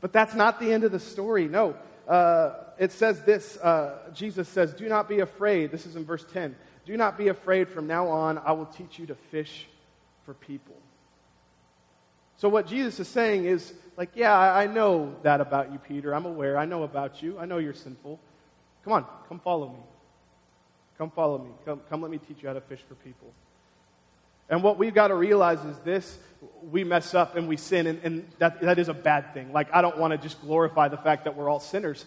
But 0.00 0.12
that's 0.12 0.34
not 0.34 0.58
the 0.58 0.72
end 0.72 0.84
of 0.84 0.92
the 0.92 1.00
story. 1.00 1.46
No. 1.46 1.76
Uh, 2.08 2.54
it 2.78 2.92
says 2.92 3.22
this 3.22 3.56
uh, 3.58 3.98
Jesus 4.14 4.48
says, 4.48 4.72
Do 4.72 4.88
not 4.88 5.08
be 5.08 5.20
afraid. 5.20 5.70
This 5.70 5.84
is 5.84 5.96
in 5.96 6.04
verse 6.04 6.24
10. 6.32 6.56
Do 6.88 6.96
not 6.96 7.18
be 7.18 7.28
afraid. 7.28 7.68
From 7.68 7.86
now 7.86 8.08
on, 8.08 8.38
I 8.38 8.52
will 8.52 8.64
teach 8.64 8.98
you 8.98 9.04
to 9.06 9.14
fish 9.14 9.66
for 10.24 10.32
people. 10.32 10.74
So, 12.38 12.48
what 12.48 12.66
Jesus 12.66 12.98
is 12.98 13.08
saying 13.08 13.44
is, 13.44 13.74
like, 13.98 14.12
yeah, 14.14 14.34
I 14.34 14.66
know 14.66 15.14
that 15.22 15.42
about 15.42 15.70
you, 15.70 15.78
Peter. 15.78 16.14
I'm 16.14 16.24
aware. 16.24 16.56
I 16.56 16.64
know 16.64 16.84
about 16.84 17.22
you. 17.22 17.38
I 17.38 17.44
know 17.44 17.58
you're 17.58 17.74
sinful. 17.74 18.18
Come 18.84 18.94
on, 18.94 19.04
come 19.28 19.38
follow 19.38 19.68
me. 19.68 19.82
Come 20.96 21.10
follow 21.10 21.36
me. 21.36 21.50
Come, 21.66 21.82
come 21.90 22.00
let 22.00 22.10
me 22.10 22.16
teach 22.16 22.38
you 22.40 22.48
how 22.48 22.54
to 22.54 22.62
fish 22.62 22.80
for 22.88 22.94
people. 22.94 23.34
And 24.48 24.62
what 24.62 24.78
we've 24.78 24.94
got 24.94 25.08
to 25.08 25.14
realize 25.14 25.62
is 25.66 25.76
this 25.80 26.18
we 26.70 26.84
mess 26.84 27.12
up 27.12 27.36
and 27.36 27.48
we 27.48 27.58
sin, 27.58 27.86
and, 27.86 28.00
and 28.02 28.28
that, 28.38 28.62
that 28.62 28.78
is 28.78 28.88
a 28.88 28.94
bad 28.94 29.34
thing. 29.34 29.52
Like, 29.52 29.68
I 29.74 29.82
don't 29.82 29.98
want 29.98 30.12
to 30.12 30.16
just 30.18 30.40
glorify 30.40 30.88
the 30.88 30.96
fact 30.96 31.24
that 31.24 31.36
we're 31.36 31.50
all 31.50 31.60
sinners, 31.60 32.06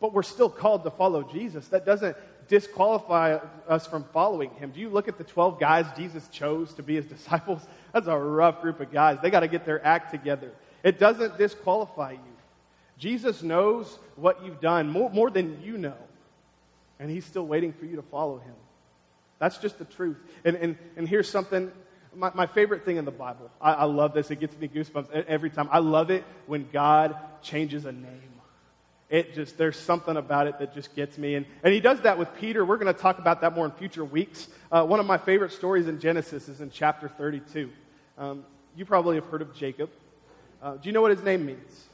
but 0.00 0.12
we're 0.12 0.22
still 0.22 0.50
called 0.50 0.84
to 0.84 0.90
follow 0.90 1.22
Jesus. 1.22 1.66
That 1.68 1.86
doesn't 1.86 2.14
disqualify 2.48 3.38
us 3.68 3.86
from 3.86 4.04
following 4.12 4.50
him. 4.54 4.70
Do 4.70 4.80
you 4.80 4.88
look 4.88 5.06
at 5.06 5.18
the 5.18 5.24
12 5.24 5.60
guys 5.60 5.86
Jesus 5.96 6.26
chose 6.28 6.74
to 6.74 6.82
be 6.82 6.96
his 6.96 7.06
disciples? 7.06 7.62
That's 7.92 8.06
a 8.06 8.18
rough 8.18 8.62
group 8.62 8.80
of 8.80 8.90
guys. 8.90 9.18
They 9.22 9.30
got 9.30 9.40
to 9.40 9.48
get 9.48 9.64
their 9.64 9.84
act 9.84 10.10
together. 10.10 10.52
It 10.82 10.98
doesn't 10.98 11.38
disqualify 11.38 12.12
you. 12.12 12.18
Jesus 12.98 13.42
knows 13.42 13.98
what 14.16 14.44
you've 14.44 14.60
done 14.60 14.88
more, 14.88 15.10
more 15.10 15.30
than 15.30 15.62
you 15.62 15.78
know, 15.78 15.96
and 16.98 17.10
he's 17.10 17.24
still 17.24 17.46
waiting 17.46 17.72
for 17.72 17.84
you 17.84 17.96
to 17.96 18.02
follow 18.02 18.38
him. 18.38 18.54
That's 19.38 19.58
just 19.58 19.78
the 19.78 19.84
truth. 19.84 20.16
And, 20.44 20.56
and, 20.56 20.76
and 20.96 21.08
here's 21.08 21.28
something 21.28 21.70
my, 22.14 22.30
my 22.34 22.46
favorite 22.46 22.84
thing 22.84 22.96
in 22.96 23.04
the 23.04 23.10
Bible. 23.10 23.50
I, 23.60 23.72
I 23.72 23.84
love 23.84 24.12
this. 24.14 24.30
It 24.30 24.40
gets 24.40 24.56
me 24.58 24.68
goosebumps 24.68 25.10
every 25.26 25.50
time. 25.50 25.68
I 25.70 25.78
love 25.78 26.10
it 26.10 26.24
when 26.46 26.68
God 26.72 27.16
changes 27.42 27.84
a 27.84 27.92
name 27.92 28.27
it 29.10 29.34
just 29.34 29.56
there's 29.56 29.76
something 29.76 30.16
about 30.16 30.46
it 30.46 30.58
that 30.58 30.74
just 30.74 30.94
gets 30.94 31.16
me. 31.16 31.34
And, 31.34 31.46
and 31.62 31.72
he 31.72 31.80
does 31.80 32.00
that 32.02 32.18
with 32.18 32.34
peter. 32.36 32.64
We're 32.64 32.76
going 32.76 32.92
to 32.92 33.00
talk 33.00 33.18
about 33.18 33.40
that 33.40 33.54
more 33.54 33.64
in 33.64 33.72
future 33.72 34.04
weeks. 34.04 34.48
Uh, 34.70 34.84
one 34.84 35.00
of 35.00 35.06
my 35.06 35.18
favorite 35.18 35.52
stories 35.52 35.88
in 35.88 36.00
genesis 36.00 36.48
is 36.48 36.60
in 36.60 36.70
chapter 36.70 37.08
32 37.08 37.70
um, 38.18 38.44
you 38.76 38.84
probably 38.84 39.16
have 39.16 39.26
heard 39.26 39.42
of 39.42 39.54
jacob. 39.54 39.90
Uh, 40.62 40.74
do 40.74 40.88
you 40.88 40.92
know 40.92 41.02
what 41.02 41.10
his 41.10 41.22
name 41.22 41.46
means? 41.46 41.84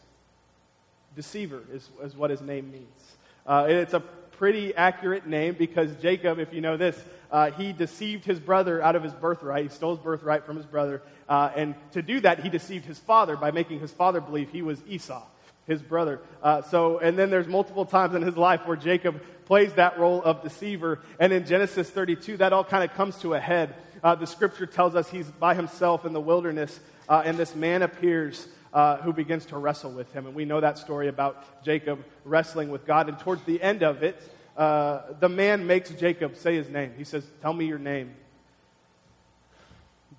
Deceiver 1.14 1.62
is, 1.72 1.88
is 2.02 2.16
what 2.16 2.30
his 2.30 2.40
name 2.40 2.72
means. 2.72 3.16
Uh, 3.46 3.66
it's 3.68 3.94
a 3.94 4.00
pretty 4.00 4.74
accurate 4.74 5.26
name 5.26 5.54
because 5.56 5.94
jacob 6.02 6.40
if 6.40 6.52
you 6.52 6.60
know 6.60 6.76
this 6.76 7.00
uh, 7.30 7.50
he 7.52 7.72
deceived 7.72 8.24
his 8.24 8.38
brother 8.38 8.82
out 8.82 8.96
of 8.96 9.02
his 9.02 9.12
birthright. 9.12 9.64
He 9.64 9.68
stole 9.68 9.96
his 9.96 10.04
birthright 10.04 10.46
from 10.46 10.56
his 10.56 10.66
brother. 10.66 11.02
Uh, 11.28 11.50
and 11.56 11.74
to 11.92 12.02
do 12.02 12.20
that 12.20 12.40
he 12.40 12.48
deceived 12.48 12.84
his 12.84 12.98
father 12.98 13.36
by 13.36 13.52
making 13.52 13.78
his 13.78 13.92
father 13.92 14.20
believe 14.20 14.50
he 14.50 14.62
was 14.62 14.82
esau 14.88 15.22
his 15.66 15.82
brother. 15.82 16.20
Uh, 16.42 16.62
so, 16.62 16.98
and 16.98 17.18
then 17.18 17.30
there's 17.30 17.46
multiple 17.46 17.84
times 17.84 18.14
in 18.14 18.22
his 18.22 18.36
life 18.36 18.66
where 18.66 18.76
Jacob 18.76 19.22
plays 19.46 19.72
that 19.74 19.98
role 19.98 20.22
of 20.22 20.42
deceiver. 20.42 21.00
And 21.18 21.32
in 21.32 21.46
Genesis 21.46 21.88
32, 21.90 22.38
that 22.38 22.52
all 22.52 22.64
kind 22.64 22.84
of 22.88 22.96
comes 22.96 23.18
to 23.18 23.34
a 23.34 23.40
head. 23.40 23.74
Uh, 24.02 24.14
the 24.14 24.26
scripture 24.26 24.66
tells 24.66 24.94
us 24.94 25.08
he's 25.08 25.26
by 25.26 25.54
himself 25.54 26.04
in 26.04 26.12
the 26.12 26.20
wilderness, 26.20 26.78
uh, 27.08 27.22
and 27.24 27.38
this 27.38 27.54
man 27.54 27.82
appears 27.82 28.46
uh, 28.72 28.98
who 28.98 29.12
begins 29.12 29.46
to 29.46 29.56
wrestle 29.56 29.92
with 29.92 30.12
him. 30.12 30.26
And 30.26 30.34
we 30.34 30.44
know 30.44 30.60
that 30.60 30.78
story 30.78 31.08
about 31.08 31.64
Jacob 31.64 32.04
wrestling 32.24 32.70
with 32.70 32.86
God. 32.86 33.08
And 33.08 33.18
towards 33.18 33.42
the 33.44 33.62
end 33.62 33.82
of 33.82 34.02
it, 34.02 34.20
uh, 34.56 35.02
the 35.20 35.28
man 35.28 35.66
makes 35.66 35.90
Jacob 35.90 36.36
say 36.36 36.56
his 36.56 36.68
name. 36.68 36.92
He 36.96 37.04
says, 37.04 37.24
Tell 37.40 37.52
me 37.52 37.66
your 37.66 37.78
name. 37.78 38.14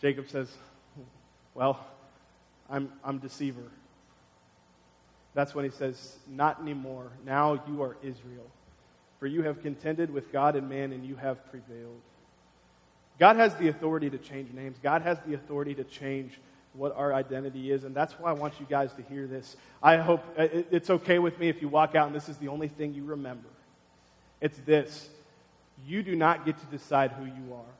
Jacob 0.02 0.30
says, 0.30 0.50
Well, 1.54 1.86
I'm, 2.70 2.92
I'm 3.04 3.20
deceiver. 3.20 3.64
That's 5.36 5.54
when 5.54 5.66
he 5.66 5.72
says, 5.72 6.18
Not 6.28 6.60
anymore. 6.60 7.12
Now 7.24 7.62
you 7.68 7.84
are 7.84 7.96
Israel. 8.02 8.50
For 9.20 9.28
you 9.28 9.44
have 9.44 9.62
contended 9.62 10.12
with 10.12 10.32
God 10.32 10.56
and 10.56 10.68
man, 10.68 10.92
and 10.92 11.06
you 11.06 11.16
have 11.16 11.50
prevailed. 11.52 12.02
God 13.20 13.36
has 13.38 13.56
the 13.56 13.68
authority 13.68 14.10
to 14.10 14.18
change 14.18 14.52
names. 14.52 14.78
God 14.82 15.04
has 15.04 15.18
the 15.26 15.36
authority 15.36 15.76
to 15.76 15.84
change 15.84 16.40
what 16.74 16.96
our 16.98 17.14
identity 17.14 17.72
is. 17.72 17.84
And 17.84 17.96
that's 17.96 18.14
why 18.14 18.30
I 18.30 18.34
want 18.34 18.60
you 18.60 18.66
guys 18.70 18.94
to 18.94 19.02
hear 19.04 19.28
this. 19.28 19.56
I 19.82 19.98
hope 19.98 20.24
uh, 20.38 20.48
it's 20.52 20.90
okay 20.90 21.20
with 21.20 21.40
me 21.40 21.48
if 21.48 21.62
you 21.62 21.70
walk 21.70 21.96
out 21.96 22.08
and 22.08 22.16
this 22.16 22.28
is 22.28 22.38
the 22.38 22.50
only 22.50 22.68
thing 22.68 22.94
you 22.94 23.06
remember. 23.06 23.48
It's 24.42 24.58
this 24.60 25.10
you 25.86 26.04
do 26.04 26.16
not 26.16 26.46
get 26.46 26.58
to 26.58 26.66
decide 26.66 27.12
who 27.12 27.26
you 27.26 27.54
are. 27.54 27.74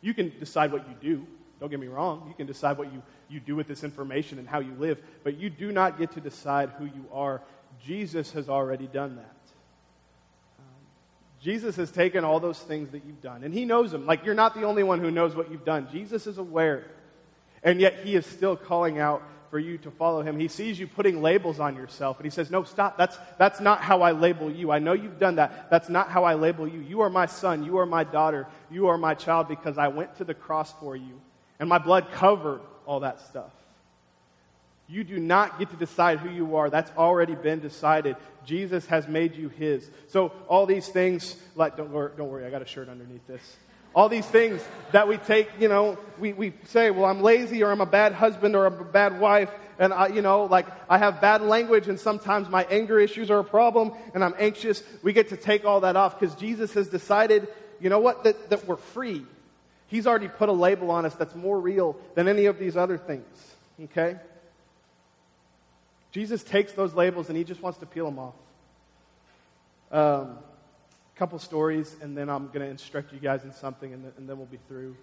You 0.00 0.14
can 0.14 0.32
decide 0.38 0.72
what 0.72 0.88
you 0.88 0.94
do. 1.00 1.26
Don't 1.62 1.70
get 1.70 1.78
me 1.78 1.86
wrong. 1.86 2.24
You 2.26 2.34
can 2.34 2.48
decide 2.48 2.76
what 2.76 2.92
you, 2.92 3.00
you 3.28 3.38
do 3.38 3.54
with 3.54 3.68
this 3.68 3.84
information 3.84 4.40
and 4.40 4.48
how 4.48 4.58
you 4.58 4.74
live. 4.80 5.00
But 5.22 5.36
you 5.36 5.48
do 5.48 5.70
not 5.70 5.96
get 5.96 6.10
to 6.14 6.20
decide 6.20 6.70
who 6.70 6.86
you 6.86 7.06
are. 7.12 7.40
Jesus 7.86 8.32
has 8.32 8.48
already 8.48 8.88
done 8.88 9.14
that. 9.14 9.36
Um, 10.58 10.64
Jesus 11.40 11.76
has 11.76 11.92
taken 11.92 12.24
all 12.24 12.40
those 12.40 12.58
things 12.58 12.90
that 12.90 13.04
you've 13.06 13.22
done, 13.22 13.44
and 13.44 13.54
He 13.54 13.64
knows 13.64 13.92
them. 13.92 14.06
Like, 14.06 14.24
you're 14.24 14.34
not 14.34 14.56
the 14.56 14.64
only 14.64 14.82
one 14.82 14.98
who 14.98 15.12
knows 15.12 15.36
what 15.36 15.52
you've 15.52 15.64
done. 15.64 15.86
Jesus 15.92 16.26
is 16.26 16.36
aware. 16.36 16.84
And 17.62 17.80
yet, 17.80 18.00
He 18.02 18.16
is 18.16 18.26
still 18.26 18.56
calling 18.56 18.98
out 18.98 19.22
for 19.52 19.60
you 19.60 19.78
to 19.78 19.90
follow 19.92 20.22
him. 20.22 20.40
He 20.40 20.48
sees 20.48 20.80
you 20.80 20.88
putting 20.88 21.22
labels 21.22 21.60
on 21.60 21.76
yourself, 21.76 22.16
and 22.16 22.24
he 22.24 22.30
says, 22.30 22.50
No, 22.50 22.64
stop. 22.64 22.98
That's, 22.98 23.18
that's 23.38 23.60
not 23.60 23.82
how 23.82 24.00
I 24.02 24.12
label 24.12 24.50
you. 24.50 24.72
I 24.72 24.80
know 24.80 24.94
you've 24.94 25.20
done 25.20 25.36
that. 25.36 25.70
That's 25.70 25.90
not 25.90 26.08
how 26.08 26.24
I 26.24 26.34
label 26.34 26.66
you. 26.66 26.80
You 26.80 27.02
are 27.02 27.10
my 27.10 27.26
son. 27.26 27.62
You 27.62 27.76
are 27.76 27.86
my 27.86 28.02
daughter. 28.02 28.48
You 28.70 28.88
are 28.88 28.96
my 28.96 29.14
child 29.14 29.46
because 29.48 29.76
I 29.76 29.88
went 29.88 30.16
to 30.16 30.24
the 30.24 30.32
cross 30.32 30.72
for 30.80 30.96
you, 30.96 31.20
and 31.58 31.68
my 31.68 31.78
blood 31.78 32.10
covered 32.12 32.60
all 32.86 33.00
that 33.00 33.20
stuff. 33.20 33.52
You 34.88 35.04
do 35.04 35.18
not 35.18 35.58
get 35.58 35.70
to 35.70 35.76
decide 35.76 36.18
who 36.18 36.28
you 36.28 36.56
are. 36.56 36.68
That's 36.68 36.90
already 36.98 37.34
been 37.34 37.60
decided. 37.60 38.16
Jesus 38.44 38.84
has 38.86 39.08
made 39.08 39.34
you 39.34 39.48
his. 39.48 39.88
So, 40.08 40.32
all 40.48 40.66
these 40.66 40.88
things, 40.88 41.36
like, 41.54 41.76
don't, 41.76 41.90
don't 41.92 42.28
worry, 42.28 42.44
I 42.44 42.50
got 42.50 42.62
a 42.62 42.66
shirt 42.66 42.88
underneath 42.88 43.26
this. 43.26 43.56
All 43.94 44.08
these 44.08 44.26
things 44.26 44.62
that 44.92 45.06
we 45.06 45.18
take, 45.18 45.48
you 45.58 45.68
know, 45.68 45.98
we, 46.18 46.32
we 46.32 46.52
say, 46.64 46.90
well, 46.90 47.04
I'm 47.04 47.22
lazy 47.22 47.62
or 47.62 47.70
I'm 47.70 47.80
a 47.80 47.86
bad 47.86 48.12
husband 48.12 48.56
or 48.56 48.66
I'm 48.66 48.80
a 48.80 48.84
bad 48.84 49.20
wife. 49.20 49.50
And 49.78 49.92
I, 49.92 50.08
you 50.08 50.22
know, 50.22 50.44
like 50.44 50.66
I 50.88 50.98
have 50.98 51.20
bad 51.20 51.42
language 51.42 51.88
and 51.88 52.00
sometimes 52.00 52.48
my 52.48 52.64
anger 52.70 52.98
issues 52.98 53.30
are 53.30 53.40
a 53.40 53.44
problem 53.44 53.92
and 54.14 54.24
I'm 54.24 54.34
anxious. 54.38 54.82
We 55.02 55.12
get 55.12 55.28
to 55.30 55.36
take 55.36 55.64
all 55.64 55.80
that 55.80 55.96
off 55.96 56.18
because 56.18 56.34
Jesus 56.36 56.72
has 56.74 56.88
decided, 56.88 57.48
you 57.80 57.90
know 57.90 57.98
what, 57.98 58.24
that, 58.24 58.48
that 58.50 58.66
we're 58.66 58.76
free. 58.76 59.26
He's 59.92 60.06
already 60.06 60.28
put 60.28 60.48
a 60.48 60.52
label 60.52 60.90
on 60.90 61.04
us 61.04 61.14
that's 61.14 61.34
more 61.34 61.60
real 61.60 61.98
than 62.14 62.26
any 62.26 62.46
of 62.46 62.58
these 62.58 62.78
other 62.78 62.96
things. 62.96 63.26
Okay? 63.84 64.16
Jesus 66.12 66.42
takes 66.42 66.72
those 66.72 66.94
labels 66.94 67.28
and 67.28 67.36
he 67.36 67.44
just 67.44 67.60
wants 67.60 67.78
to 67.80 67.84
peel 67.84 68.06
them 68.06 68.18
off. 68.18 68.34
Um, 69.90 70.38
couple 71.14 71.38
stories, 71.38 71.94
and 72.00 72.16
then 72.16 72.30
I'm 72.30 72.46
going 72.46 72.60
to 72.60 72.68
instruct 72.68 73.12
you 73.12 73.18
guys 73.18 73.44
in 73.44 73.52
something, 73.52 73.92
and 73.92 74.02
then, 74.02 74.12
and 74.16 74.26
then 74.26 74.38
we'll 74.38 74.46
be 74.46 74.58
through. 74.66 74.96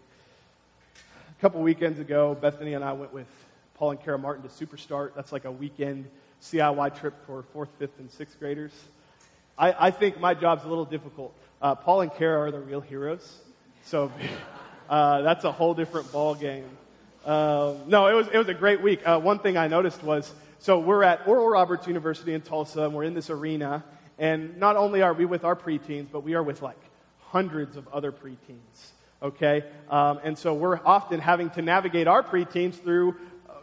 A 0.95 1.41
couple 1.41 1.61
weekends 1.61 1.99
ago, 1.99 2.35
Bethany 2.41 2.73
and 2.73 2.83
I 2.83 2.93
went 2.93 3.13
with 3.13 3.27
Paul 3.75 3.91
and 3.91 4.03
Kara 4.03 4.17
Martin 4.17 4.41
to 4.41 4.49
Superstart. 4.49 5.11
That's 5.15 5.31
like 5.31 5.45
a 5.45 5.51
weekend 5.51 6.09
CIY 6.41 6.99
trip 6.99 7.13
for 7.27 7.43
fourth, 7.53 7.69
fifth, 7.77 7.99
and 7.99 8.09
sixth 8.09 8.39
graders. 8.39 8.71
I, 9.55 9.87
I 9.87 9.91
think 9.91 10.19
my 10.19 10.33
job's 10.33 10.65
a 10.65 10.67
little 10.67 10.83
difficult. 10.83 11.31
Uh, 11.61 11.75
Paul 11.75 12.01
and 12.01 12.11
Kara 12.11 12.39
are 12.39 12.51
the 12.51 12.59
real 12.59 12.81
heroes, 12.81 13.37
so 13.83 14.11
uh, 14.89 15.21
that's 15.21 15.43
a 15.45 15.51
whole 15.51 15.73
different 15.73 16.11
ball 16.11 16.35
game. 16.35 16.65
Uh, 17.23 17.75
no, 17.87 18.07
it 18.07 18.13
was 18.13 18.27
it 18.27 18.37
was 18.37 18.47
a 18.47 18.53
great 18.53 18.81
week. 18.81 19.07
Uh, 19.07 19.19
one 19.19 19.39
thing 19.39 19.55
I 19.55 19.67
noticed 19.67 20.03
was 20.03 20.33
so 20.57 20.79
we're 20.79 21.03
at 21.03 21.27
Oral 21.27 21.47
Roberts 21.47 21.87
University 21.87 22.33
in 22.33 22.41
Tulsa, 22.41 22.83
and 22.83 22.93
we're 22.93 23.03
in 23.03 23.13
this 23.13 23.29
arena, 23.29 23.83
and 24.17 24.57
not 24.57 24.75
only 24.75 25.01
are 25.01 25.13
we 25.13 25.25
with 25.25 25.45
our 25.45 25.55
preteens, 25.55 26.07
but 26.11 26.21
we 26.21 26.33
are 26.33 26.43
with 26.43 26.61
like 26.61 26.79
hundreds 27.19 27.77
of 27.77 27.87
other 27.89 28.11
preteens. 28.11 28.91
Okay? 29.21 29.63
Um, 29.89 30.19
and 30.23 30.37
so 30.37 30.53
we're 30.53 30.79
often 30.85 31.19
having 31.19 31.49
to 31.51 31.61
navigate 31.61 32.07
our 32.07 32.23
preteens 32.23 32.75
through 32.75 33.15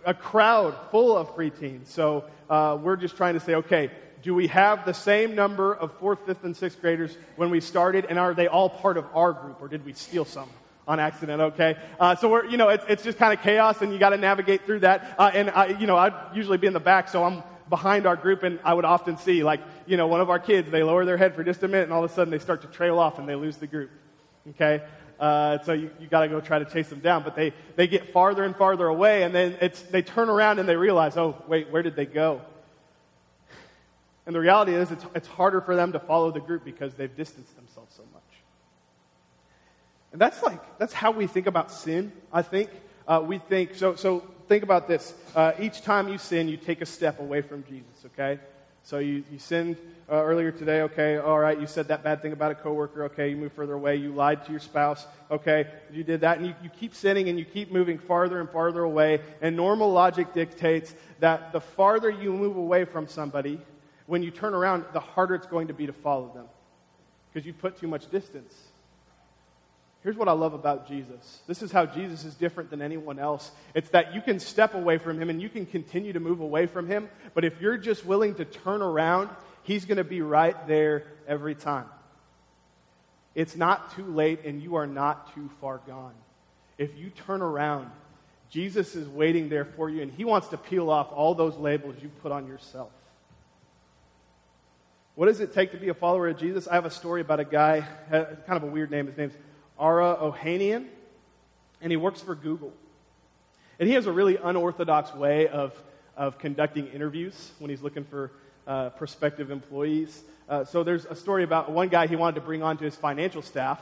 a 0.04 0.14
crowd 0.14 0.74
full 0.90 1.16
of 1.16 1.34
preteens. 1.34 1.88
So 1.88 2.24
uh, 2.48 2.78
we're 2.80 2.96
just 2.96 3.16
trying 3.16 3.34
to 3.34 3.40
say, 3.40 3.56
okay, 3.56 3.90
do 4.22 4.34
we 4.34 4.46
have 4.48 4.86
the 4.86 4.94
same 4.94 5.34
number 5.34 5.74
of 5.74 5.92
fourth, 5.98 6.20
fifth, 6.26 6.44
and 6.44 6.56
sixth 6.56 6.80
graders 6.80 7.16
when 7.36 7.50
we 7.50 7.60
started? 7.60 8.06
And 8.08 8.18
are 8.18 8.34
they 8.34 8.46
all 8.46 8.70
part 8.70 8.96
of 8.96 9.04
our 9.14 9.32
group, 9.32 9.60
or 9.60 9.68
did 9.68 9.84
we 9.84 9.92
steal 9.92 10.24
some? 10.24 10.48
On 10.86 11.00
accident, 11.00 11.40
okay? 11.40 11.76
Uh, 11.98 12.14
so 12.14 12.28
we're, 12.28 12.44
you 12.46 12.56
know, 12.56 12.68
it's, 12.68 12.84
it's 12.88 13.02
just 13.02 13.18
kind 13.18 13.32
of 13.32 13.42
chaos 13.42 13.82
and 13.82 13.92
you 13.92 13.98
got 13.98 14.10
to 14.10 14.16
navigate 14.16 14.64
through 14.64 14.80
that. 14.80 15.16
Uh, 15.18 15.30
and 15.34 15.50
I, 15.50 15.66
you 15.78 15.86
know, 15.86 15.96
I'd 15.96 16.14
usually 16.34 16.58
be 16.58 16.66
in 16.66 16.72
the 16.72 16.80
back, 16.80 17.08
so 17.08 17.24
I'm 17.24 17.42
behind 17.68 18.06
our 18.06 18.14
group, 18.14 18.44
and 18.44 18.60
I 18.64 18.74
would 18.74 18.84
often 18.84 19.16
see, 19.16 19.42
like, 19.42 19.60
you 19.86 19.96
know, 19.96 20.06
one 20.06 20.20
of 20.20 20.30
our 20.30 20.38
kids, 20.38 20.70
they 20.70 20.84
lower 20.84 21.04
their 21.04 21.16
head 21.16 21.34
for 21.34 21.42
just 21.42 21.62
a 21.64 21.68
minute, 21.68 21.84
and 21.84 21.92
all 21.92 22.04
of 22.04 22.10
a 22.10 22.14
sudden 22.14 22.30
they 22.30 22.38
start 22.38 22.62
to 22.62 22.68
trail 22.68 22.98
off 22.98 23.18
and 23.18 23.28
they 23.28 23.34
lose 23.34 23.56
the 23.56 23.66
group. 23.66 23.90
Okay? 24.50 24.82
Uh, 25.18 25.58
so 25.64 25.72
you, 25.72 25.90
you 25.98 26.06
got 26.06 26.20
to 26.20 26.28
go 26.28 26.40
try 26.40 26.58
to 26.58 26.64
chase 26.64 26.88
them 26.88 27.00
down. 27.00 27.24
But 27.24 27.34
they, 27.34 27.52
they 27.74 27.88
get 27.88 28.12
farther 28.12 28.44
and 28.44 28.54
farther 28.54 28.86
away, 28.86 29.24
and 29.24 29.34
then 29.34 29.56
it's, 29.60 29.82
they 29.82 30.02
turn 30.02 30.28
around 30.28 30.60
and 30.60 30.68
they 30.68 30.76
realize, 30.76 31.16
oh, 31.16 31.42
wait, 31.48 31.70
where 31.70 31.82
did 31.82 31.96
they 31.96 32.06
go? 32.06 32.42
And 34.26 34.34
the 34.34 34.40
reality 34.40 34.74
is, 34.74 34.90
it's, 34.90 35.04
it's 35.14 35.28
harder 35.28 35.60
for 35.60 35.74
them 35.74 35.92
to 35.92 36.00
follow 36.00 36.30
the 36.30 36.40
group 36.40 36.64
because 36.64 36.94
they've 36.94 37.14
distanced 37.16 37.56
themselves 37.56 37.94
so 37.96 38.02
much. 38.12 38.15
And 40.16 40.20
that's 40.22 40.42
like, 40.42 40.78
that's 40.78 40.94
how 40.94 41.10
we 41.10 41.26
think 41.26 41.46
about 41.46 41.70
sin, 41.70 42.10
I 42.32 42.40
think. 42.40 42.70
Uh, 43.06 43.22
we 43.22 43.36
think, 43.36 43.74
so, 43.74 43.96
so 43.96 44.20
think 44.48 44.62
about 44.62 44.88
this. 44.88 45.12
Uh, 45.34 45.52
each 45.58 45.82
time 45.82 46.08
you 46.08 46.16
sin, 46.16 46.48
you 46.48 46.56
take 46.56 46.80
a 46.80 46.86
step 46.86 47.20
away 47.20 47.42
from 47.42 47.64
Jesus, 47.64 48.06
okay? 48.06 48.40
So 48.82 48.96
you, 48.96 49.24
you 49.30 49.38
sinned 49.38 49.76
uh, 50.10 50.14
earlier 50.14 50.50
today, 50.52 50.80
okay, 50.80 51.18
all 51.18 51.38
right, 51.38 51.60
you 51.60 51.66
said 51.66 51.88
that 51.88 52.02
bad 52.02 52.22
thing 52.22 52.32
about 52.32 52.50
a 52.50 52.54
coworker, 52.54 53.04
okay, 53.04 53.28
you 53.28 53.36
move 53.36 53.52
further 53.52 53.74
away, 53.74 53.96
you 53.96 54.10
lied 54.10 54.42
to 54.46 54.50
your 54.52 54.60
spouse, 54.60 55.06
okay, 55.30 55.66
you 55.92 56.02
did 56.02 56.22
that, 56.22 56.38
and 56.38 56.46
you, 56.46 56.54
you 56.62 56.70
keep 56.70 56.94
sinning 56.94 57.28
and 57.28 57.38
you 57.38 57.44
keep 57.44 57.70
moving 57.70 57.98
farther 57.98 58.40
and 58.40 58.48
farther 58.48 58.84
away, 58.84 59.20
and 59.42 59.54
normal 59.54 59.92
logic 59.92 60.32
dictates 60.32 60.94
that 61.20 61.52
the 61.52 61.60
farther 61.60 62.08
you 62.08 62.32
move 62.32 62.56
away 62.56 62.86
from 62.86 63.06
somebody, 63.06 63.60
when 64.06 64.22
you 64.22 64.30
turn 64.30 64.54
around, 64.54 64.86
the 64.94 65.00
harder 65.00 65.34
it's 65.34 65.46
going 65.46 65.66
to 65.66 65.74
be 65.74 65.84
to 65.84 65.92
follow 65.92 66.32
them 66.34 66.46
because 67.30 67.46
you 67.46 67.52
put 67.52 67.78
too 67.78 67.86
much 67.86 68.10
distance. 68.10 68.65
Here's 70.06 70.16
what 70.16 70.28
I 70.28 70.34
love 70.34 70.54
about 70.54 70.86
Jesus. 70.86 71.40
This 71.48 71.62
is 71.62 71.72
how 71.72 71.84
Jesus 71.84 72.24
is 72.24 72.36
different 72.36 72.70
than 72.70 72.80
anyone 72.80 73.18
else. 73.18 73.50
It's 73.74 73.88
that 73.88 74.14
you 74.14 74.20
can 74.20 74.38
step 74.38 74.74
away 74.74 74.98
from 74.98 75.20
him 75.20 75.30
and 75.30 75.42
you 75.42 75.48
can 75.48 75.66
continue 75.66 76.12
to 76.12 76.20
move 76.20 76.38
away 76.38 76.66
from 76.66 76.86
him, 76.86 77.08
but 77.34 77.44
if 77.44 77.60
you're 77.60 77.76
just 77.76 78.06
willing 78.06 78.36
to 78.36 78.44
turn 78.44 78.82
around, 78.82 79.30
he's 79.64 79.84
going 79.84 79.96
to 79.96 80.04
be 80.04 80.22
right 80.22 80.54
there 80.68 81.08
every 81.26 81.56
time. 81.56 81.86
It's 83.34 83.56
not 83.56 83.96
too 83.96 84.04
late 84.04 84.44
and 84.44 84.62
you 84.62 84.76
are 84.76 84.86
not 84.86 85.34
too 85.34 85.50
far 85.60 85.80
gone. 85.88 86.14
If 86.78 86.96
you 86.96 87.10
turn 87.10 87.42
around, 87.42 87.90
Jesus 88.48 88.94
is 88.94 89.08
waiting 89.08 89.48
there 89.48 89.64
for 89.64 89.90
you 89.90 90.02
and 90.02 90.12
he 90.12 90.24
wants 90.24 90.46
to 90.50 90.56
peel 90.56 90.88
off 90.88 91.08
all 91.10 91.34
those 91.34 91.56
labels 91.56 91.96
you 92.00 92.10
put 92.22 92.30
on 92.30 92.46
yourself. 92.46 92.92
What 95.16 95.26
does 95.26 95.40
it 95.40 95.52
take 95.52 95.72
to 95.72 95.78
be 95.78 95.88
a 95.88 95.94
follower 95.94 96.28
of 96.28 96.38
Jesus? 96.38 96.68
I 96.68 96.74
have 96.74 96.84
a 96.84 96.92
story 96.92 97.22
about 97.22 97.40
a 97.40 97.44
guy, 97.44 97.84
uh, 98.12 98.24
kind 98.46 98.56
of 98.56 98.62
a 98.62 98.66
weird 98.66 98.92
name. 98.92 99.08
His 99.08 99.16
name's 99.16 99.34
Ara 99.78 100.16
Ohanian, 100.20 100.86
and 101.80 101.90
he 101.90 101.96
works 101.96 102.20
for 102.20 102.34
Google. 102.34 102.72
And 103.78 103.88
he 103.88 103.94
has 103.94 104.06
a 104.06 104.12
really 104.12 104.38
unorthodox 104.42 105.14
way 105.14 105.48
of, 105.48 105.74
of 106.16 106.38
conducting 106.38 106.86
interviews 106.88 107.52
when 107.58 107.70
he's 107.70 107.82
looking 107.82 108.04
for 108.04 108.32
uh, 108.66 108.90
prospective 108.90 109.50
employees. 109.50 110.22
Uh, 110.48 110.64
so 110.64 110.82
there's 110.82 111.04
a 111.04 111.14
story 111.14 111.44
about 111.44 111.70
one 111.70 111.88
guy 111.88 112.06
he 112.06 112.16
wanted 112.16 112.36
to 112.36 112.40
bring 112.40 112.62
onto 112.62 112.84
his 112.84 112.96
financial 112.96 113.42
staff. 113.42 113.80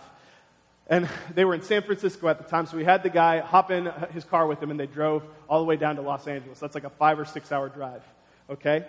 And 0.88 1.08
they 1.34 1.44
were 1.44 1.54
in 1.54 1.62
San 1.62 1.82
Francisco 1.82 2.28
at 2.28 2.38
the 2.38 2.44
time, 2.44 2.66
so 2.66 2.76
we 2.76 2.84
had 2.84 3.02
the 3.02 3.10
guy 3.10 3.38
hop 3.38 3.70
in 3.70 3.86
his 4.12 4.24
car 4.24 4.46
with 4.46 4.62
him, 4.62 4.70
and 4.70 4.80
they 4.80 4.86
drove 4.86 5.22
all 5.48 5.60
the 5.60 5.64
way 5.64 5.76
down 5.76 5.96
to 5.96 6.02
Los 6.02 6.26
Angeles. 6.26 6.58
That's 6.58 6.74
like 6.74 6.84
a 6.84 6.90
five 6.90 7.18
or 7.18 7.24
six 7.24 7.52
hour 7.52 7.68
drive. 7.68 8.02
Okay? 8.50 8.84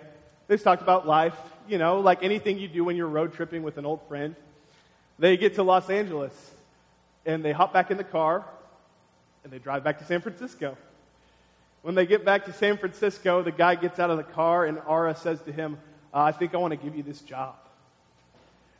They 0.48 0.56
talked 0.56 0.82
about 0.82 1.06
life, 1.06 1.36
you 1.68 1.78
know, 1.78 2.00
like 2.00 2.22
anything 2.22 2.58
you 2.58 2.68
do 2.68 2.84
when 2.84 2.96
you're 2.96 3.08
road 3.08 3.32
tripping 3.34 3.62
with 3.62 3.78
an 3.78 3.86
old 3.86 4.06
friend. 4.08 4.36
They 5.18 5.36
get 5.36 5.54
to 5.54 5.62
Los 5.62 5.88
Angeles 5.88 6.34
and 7.26 7.44
they 7.44 7.52
hop 7.52 7.72
back 7.72 7.90
in 7.90 7.96
the 7.96 8.04
car 8.04 8.44
and 9.44 9.52
they 9.52 9.58
drive 9.58 9.84
back 9.84 9.98
to 9.98 10.04
San 10.04 10.20
Francisco. 10.20 10.76
When 11.82 11.94
they 11.94 12.06
get 12.06 12.24
back 12.24 12.46
to 12.46 12.52
San 12.52 12.78
Francisco, 12.78 13.42
the 13.42 13.52
guy 13.52 13.74
gets 13.74 14.00
out 14.00 14.10
of 14.10 14.16
the 14.16 14.24
car, 14.24 14.64
and 14.64 14.78
Ara 14.88 15.14
says 15.14 15.40
to 15.42 15.52
him, 15.52 15.78
uh, 16.12 16.22
I 16.22 16.32
think 16.32 16.54
I 16.54 16.58
want 16.58 16.72
to 16.72 16.76
give 16.76 16.96
you 16.96 17.02
this 17.02 17.20
job. 17.20 17.54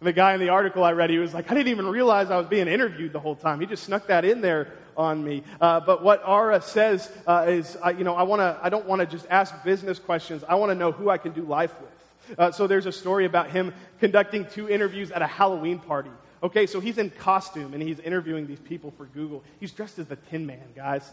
And 0.01 0.07
the 0.07 0.13
guy 0.13 0.35
in 0.35 0.41
the 0.41 0.49
article 0.49 0.83
I 0.83 0.93
read, 0.93 1.11
he 1.11 1.19
was 1.19 1.33
like, 1.33 1.51
I 1.51 1.55
didn't 1.55 1.69
even 1.69 1.87
realize 1.87 2.31
I 2.31 2.37
was 2.37 2.49
being 2.49 2.67
interviewed 2.69 3.13
the 3.13 3.21
whole 3.21 3.37
time. 3.37 3.61
He 3.61 3.67
just 3.67 3.85
snuck 3.85 4.09
that 4.09 4.25
in 4.25 4.41
there 4.41 4.73
on 4.97 5.23
me. 5.23 5.43
Uh, 5.61 5.81
but 5.81 6.03
what 6.03 6.23
Ara 6.27 6.61
says 6.61 7.11
uh, 7.27 7.47
is, 7.49 7.77
uh, 7.85 7.91
you 7.91 8.05
know, 8.05 8.15
I, 8.15 8.25
wanna, 8.25 8.59
I 8.61 8.69
don't 8.69 8.87
want 8.87 9.01
to 9.01 9.07
just 9.07 9.27
ask 9.31 9.55
business 9.65 9.99
questions. 9.99 10.45
I 10.49 10.57
want 10.57 10.71
to 10.71 10.75
know 10.75 10.93
who 10.93 11.09
I 11.09 11.19
can 11.19 11.33
do 11.33 11.43
life 11.43 11.75
with. 11.81 11.96
Uh, 12.37 12.51
so 12.51 12.67
there's 12.67 12.87
a 12.87 12.93
story 12.93 13.25
about 13.25 13.51
him 13.51 13.73
conducting 14.01 14.47
two 14.47 14.69
interviews 14.69 15.11
at 15.11 15.23
a 15.23 15.27
Halloween 15.27 15.79
party. 15.79 16.11
Okay, 16.43 16.67
so 16.67 16.81
he's 16.81 16.99
in 16.99 17.11
costume 17.11 17.75
and 17.75 17.83
he's 17.83 17.99
interviewing 18.01 18.47
these 18.47 18.61
people 18.61 18.93
for 18.97 19.07
Google. 19.07 19.43
He's 19.59 19.73
dressed 19.73 19.99
as 19.99 20.07
the 20.07 20.17
Tin 20.17 20.47
Man, 20.47 20.63
guys. 20.75 21.11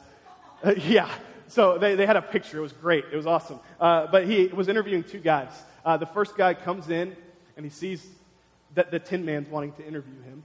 Uh, 0.63 0.73
yeah, 0.77 1.09
so 1.47 1.77
they, 1.77 1.95
they 1.95 2.05
had 2.05 2.17
a 2.17 2.21
picture. 2.21 2.57
It 2.57 2.61
was 2.61 2.73
great. 2.73 3.05
It 3.11 3.15
was 3.15 3.25
awesome. 3.25 3.59
Uh, 3.79 4.07
but 4.07 4.27
he 4.27 4.47
was 4.47 4.67
interviewing 4.67 5.03
two 5.03 5.19
guys. 5.19 5.51
the 5.85 6.09
first 6.13 6.35
guy 6.37 6.53
comes 6.53 6.89
in 6.89 7.15
and 7.55 7.65
he 7.65 7.69
sees 7.69 8.05
that 8.75 8.91
the 8.91 8.99
Tin 8.99 9.25
Man's 9.25 9.49
wanting 9.49 9.73
to 9.73 9.85
interview 9.85 10.21
him. 10.23 10.43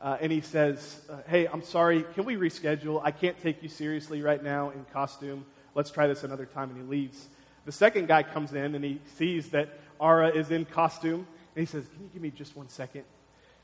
Uh, 0.00 0.16
and 0.20 0.32
he 0.32 0.40
says, 0.40 1.00
uh, 1.10 1.16
Hey, 1.28 1.46
I'm 1.46 1.62
sorry, 1.62 2.04
can 2.14 2.24
we 2.24 2.36
reschedule? 2.36 3.00
I 3.04 3.10
can't 3.10 3.40
take 3.42 3.62
you 3.62 3.68
seriously 3.68 4.22
right 4.22 4.42
now 4.42 4.70
in 4.70 4.84
costume. 4.92 5.44
Let's 5.74 5.90
try 5.90 6.06
this 6.06 6.24
another 6.24 6.46
time. 6.46 6.70
And 6.70 6.78
he 6.78 6.84
leaves. 6.84 7.28
The 7.66 7.72
second 7.72 8.08
guy 8.08 8.22
comes 8.22 8.54
in 8.54 8.74
and 8.74 8.82
he 8.82 9.00
sees 9.16 9.50
that 9.50 9.68
Ara 10.00 10.28
is 10.28 10.50
in 10.50 10.64
costume. 10.64 11.26
And 11.54 11.62
he 11.62 11.66
says, 11.66 11.84
Can 11.88 12.02
you 12.04 12.10
give 12.12 12.22
me 12.22 12.30
just 12.30 12.56
one 12.56 12.68
second? 12.68 13.04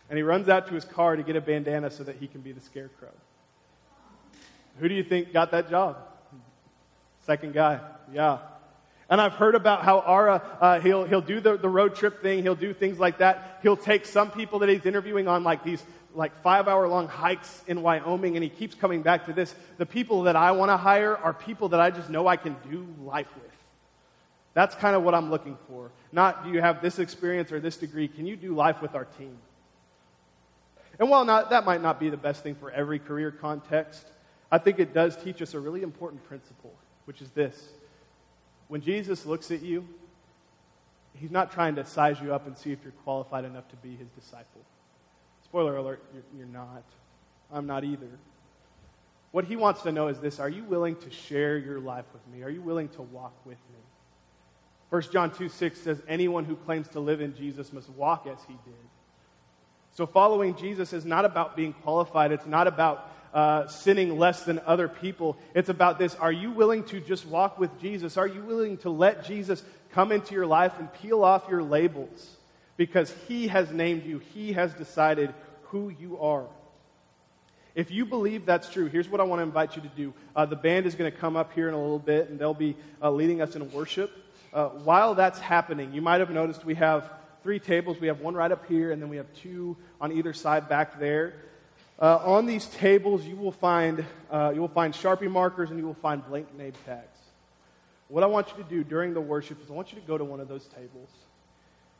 And 0.08 0.16
he 0.16 0.22
runs 0.22 0.48
out 0.48 0.68
to 0.68 0.74
his 0.74 0.84
car 0.84 1.16
to 1.16 1.22
get 1.22 1.36
a 1.36 1.40
bandana 1.40 1.90
so 1.90 2.04
that 2.04 2.16
he 2.16 2.26
can 2.26 2.40
be 2.40 2.52
the 2.52 2.60
scarecrow. 2.60 3.10
Who 4.78 4.88
do 4.88 4.94
you 4.94 5.02
think 5.02 5.32
got 5.32 5.50
that 5.52 5.70
job? 5.70 5.96
Second 7.24 7.54
guy. 7.54 7.80
Yeah. 8.12 8.38
And 9.08 9.20
I've 9.20 9.32
heard 9.32 9.54
about 9.54 9.82
how 9.82 10.00
Ara, 10.00 10.42
uh, 10.60 10.80
he'll, 10.80 11.04
he'll 11.04 11.20
do 11.20 11.40
the, 11.40 11.56
the 11.56 11.68
road 11.68 11.94
trip 11.94 12.22
thing. 12.22 12.42
He'll 12.42 12.56
do 12.56 12.74
things 12.74 12.98
like 12.98 13.18
that. 13.18 13.60
He'll 13.62 13.76
take 13.76 14.04
some 14.04 14.30
people 14.30 14.60
that 14.60 14.68
he's 14.68 14.84
interviewing 14.84 15.28
on 15.28 15.44
like 15.44 15.64
these 15.64 15.82
like 16.14 16.42
five 16.42 16.66
hour 16.66 16.88
long 16.88 17.08
hikes 17.08 17.62
in 17.66 17.82
Wyoming, 17.82 18.36
and 18.36 18.42
he 18.42 18.48
keeps 18.48 18.74
coming 18.74 19.02
back 19.02 19.26
to 19.26 19.32
this. 19.32 19.54
The 19.76 19.86
people 19.86 20.22
that 20.22 20.34
I 20.34 20.52
want 20.52 20.70
to 20.70 20.76
hire 20.76 21.16
are 21.16 21.34
people 21.34 21.68
that 21.70 21.80
I 21.80 21.90
just 21.90 22.10
know 22.10 22.26
I 22.26 22.36
can 22.36 22.56
do 22.70 22.86
life 23.04 23.28
with. 23.36 23.52
That's 24.56 24.74
kind 24.74 24.96
of 24.96 25.02
what 25.02 25.14
I'm 25.14 25.30
looking 25.30 25.58
for. 25.68 25.90
Not 26.12 26.42
do 26.42 26.50
you 26.50 26.62
have 26.62 26.80
this 26.80 26.98
experience 26.98 27.52
or 27.52 27.60
this 27.60 27.76
degree, 27.76 28.08
can 28.08 28.26
you 28.26 28.36
do 28.36 28.54
life 28.54 28.80
with 28.80 28.94
our 28.94 29.04
team? 29.04 29.36
And 30.98 31.10
while 31.10 31.26
not, 31.26 31.50
that 31.50 31.66
might 31.66 31.82
not 31.82 32.00
be 32.00 32.08
the 32.08 32.16
best 32.16 32.42
thing 32.42 32.54
for 32.54 32.70
every 32.70 32.98
career 32.98 33.30
context, 33.30 34.06
I 34.50 34.56
think 34.56 34.78
it 34.78 34.94
does 34.94 35.14
teach 35.14 35.42
us 35.42 35.52
a 35.52 35.60
really 35.60 35.82
important 35.82 36.24
principle, 36.26 36.72
which 37.04 37.20
is 37.20 37.28
this 37.32 37.68
when 38.68 38.80
Jesus 38.80 39.26
looks 39.26 39.50
at 39.50 39.60
you, 39.60 39.86
he's 41.12 41.30
not 41.30 41.52
trying 41.52 41.74
to 41.74 41.84
size 41.84 42.18
you 42.22 42.32
up 42.32 42.46
and 42.46 42.56
see 42.56 42.72
if 42.72 42.78
you're 42.82 42.94
qualified 43.04 43.44
enough 43.44 43.68
to 43.68 43.76
be 43.76 43.94
his 43.94 44.08
disciple. 44.08 44.62
Spoiler 45.44 45.76
alert, 45.76 46.02
you're, 46.14 46.22
you're 46.34 46.46
not. 46.46 46.82
I'm 47.52 47.66
not 47.66 47.84
either. 47.84 48.08
What 49.32 49.44
he 49.44 49.56
wants 49.56 49.82
to 49.82 49.92
know 49.92 50.08
is 50.08 50.18
this 50.18 50.40
Are 50.40 50.48
you 50.48 50.64
willing 50.64 50.96
to 50.96 51.10
share 51.10 51.58
your 51.58 51.78
life 51.78 52.06
with 52.14 52.26
me? 52.34 52.42
Are 52.42 52.48
you 52.48 52.62
willing 52.62 52.88
to 52.88 53.02
walk 53.02 53.34
with 53.44 53.58
me? 53.70 53.80
1 54.90 55.02
John 55.12 55.30
2 55.30 55.48
6 55.48 55.80
says, 55.80 56.02
Anyone 56.08 56.44
who 56.44 56.56
claims 56.56 56.88
to 56.88 57.00
live 57.00 57.20
in 57.20 57.34
Jesus 57.34 57.72
must 57.72 57.88
walk 57.90 58.26
as 58.26 58.38
he 58.46 58.54
did. 58.64 58.74
So 59.92 60.06
following 60.06 60.56
Jesus 60.56 60.92
is 60.92 61.04
not 61.04 61.24
about 61.24 61.56
being 61.56 61.72
qualified, 61.72 62.30
it's 62.30 62.46
not 62.46 62.66
about 62.66 63.10
uh, 63.32 63.66
sinning 63.66 64.18
less 64.18 64.44
than 64.44 64.60
other 64.66 64.88
people. 64.88 65.36
It's 65.54 65.68
about 65.68 65.98
this 65.98 66.14
are 66.16 66.32
you 66.32 66.52
willing 66.52 66.84
to 66.84 67.00
just 67.00 67.26
walk 67.26 67.58
with 67.58 67.80
Jesus? 67.80 68.16
Are 68.16 68.26
you 68.26 68.42
willing 68.42 68.78
to 68.78 68.90
let 68.90 69.24
Jesus 69.24 69.62
come 69.92 70.12
into 70.12 70.34
your 70.34 70.46
life 70.46 70.72
and 70.78 70.92
peel 70.94 71.24
off 71.24 71.48
your 71.48 71.62
labels? 71.62 72.36
Because 72.76 73.12
he 73.26 73.48
has 73.48 73.70
named 73.70 74.04
you, 74.04 74.18
he 74.18 74.52
has 74.52 74.72
decided 74.74 75.34
who 75.64 75.88
you 75.88 76.18
are. 76.18 76.46
If 77.74 77.90
you 77.90 78.06
believe 78.06 78.46
that's 78.46 78.70
true, 78.70 78.86
here's 78.86 79.08
what 79.08 79.20
I 79.20 79.24
want 79.24 79.40
to 79.40 79.42
invite 79.42 79.76
you 79.76 79.82
to 79.82 79.88
do. 79.88 80.14
Uh, 80.34 80.46
the 80.46 80.56
band 80.56 80.86
is 80.86 80.94
going 80.94 81.12
to 81.12 81.16
come 81.16 81.36
up 81.36 81.52
here 81.52 81.68
in 81.68 81.74
a 81.74 81.80
little 81.80 81.98
bit, 81.98 82.30
and 82.30 82.38
they'll 82.38 82.54
be 82.54 82.74
uh, 83.02 83.10
leading 83.10 83.42
us 83.42 83.54
in 83.54 83.70
worship. 83.70 84.10
Uh, 84.52 84.68
while 84.68 85.14
that's 85.14 85.38
happening, 85.38 85.92
you 85.92 86.00
might 86.00 86.20
have 86.20 86.30
noticed 86.30 86.64
we 86.64 86.74
have 86.74 87.10
three 87.42 87.58
tables. 87.58 88.00
We 88.00 88.06
have 88.08 88.20
one 88.20 88.34
right 88.34 88.50
up 88.50 88.66
here, 88.66 88.92
and 88.92 89.00
then 89.00 89.08
we 89.08 89.16
have 89.18 89.32
two 89.34 89.76
on 90.00 90.12
either 90.12 90.32
side 90.32 90.68
back 90.68 90.98
there. 90.98 91.34
Uh, 91.98 92.16
on 92.24 92.46
these 92.46 92.66
tables, 92.66 93.24
you 93.24 93.36
will 93.36 93.52
find 93.52 94.04
uh, 94.30 94.52
you 94.54 94.60
will 94.60 94.68
find 94.68 94.92
Sharpie 94.92 95.30
markers 95.30 95.70
and 95.70 95.78
you 95.78 95.86
will 95.86 95.94
find 95.94 96.26
blank 96.26 96.54
name 96.56 96.72
tags. 96.84 97.18
What 98.08 98.22
I 98.22 98.26
want 98.26 98.48
you 98.50 98.62
to 98.62 98.68
do 98.68 98.84
during 98.84 99.14
the 99.14 99.20
worship 99.20 99.62
is 99.62 99.70
I 99.70 99.72
want 99.72 99.92
you 99.92 100.00
to 100.00 100.06
go 100.06 100.18
to 100.18 100.24
one 100.24 100.40
of 100.40 100.48
those 100.48 100.66
tables, 100.66 101.08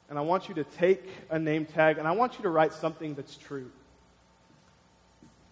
and 0.09 0.19
I 0.19 0.23
want 0.23 0.49
you 0.49 0.55
to 0.57 0.65
take 0.65 1.03
a 1.31 1.39
name 1.39 1.65
tag 1.65 1.99
and 1.99 2.07
I 2.07 2.13
want 2.13 2.37
you 2.37 2.43
to 2.43 2.51
write 2.51 2.73
something 2.73 3.15
that's 3.15 3.37
true. 3.37 3.71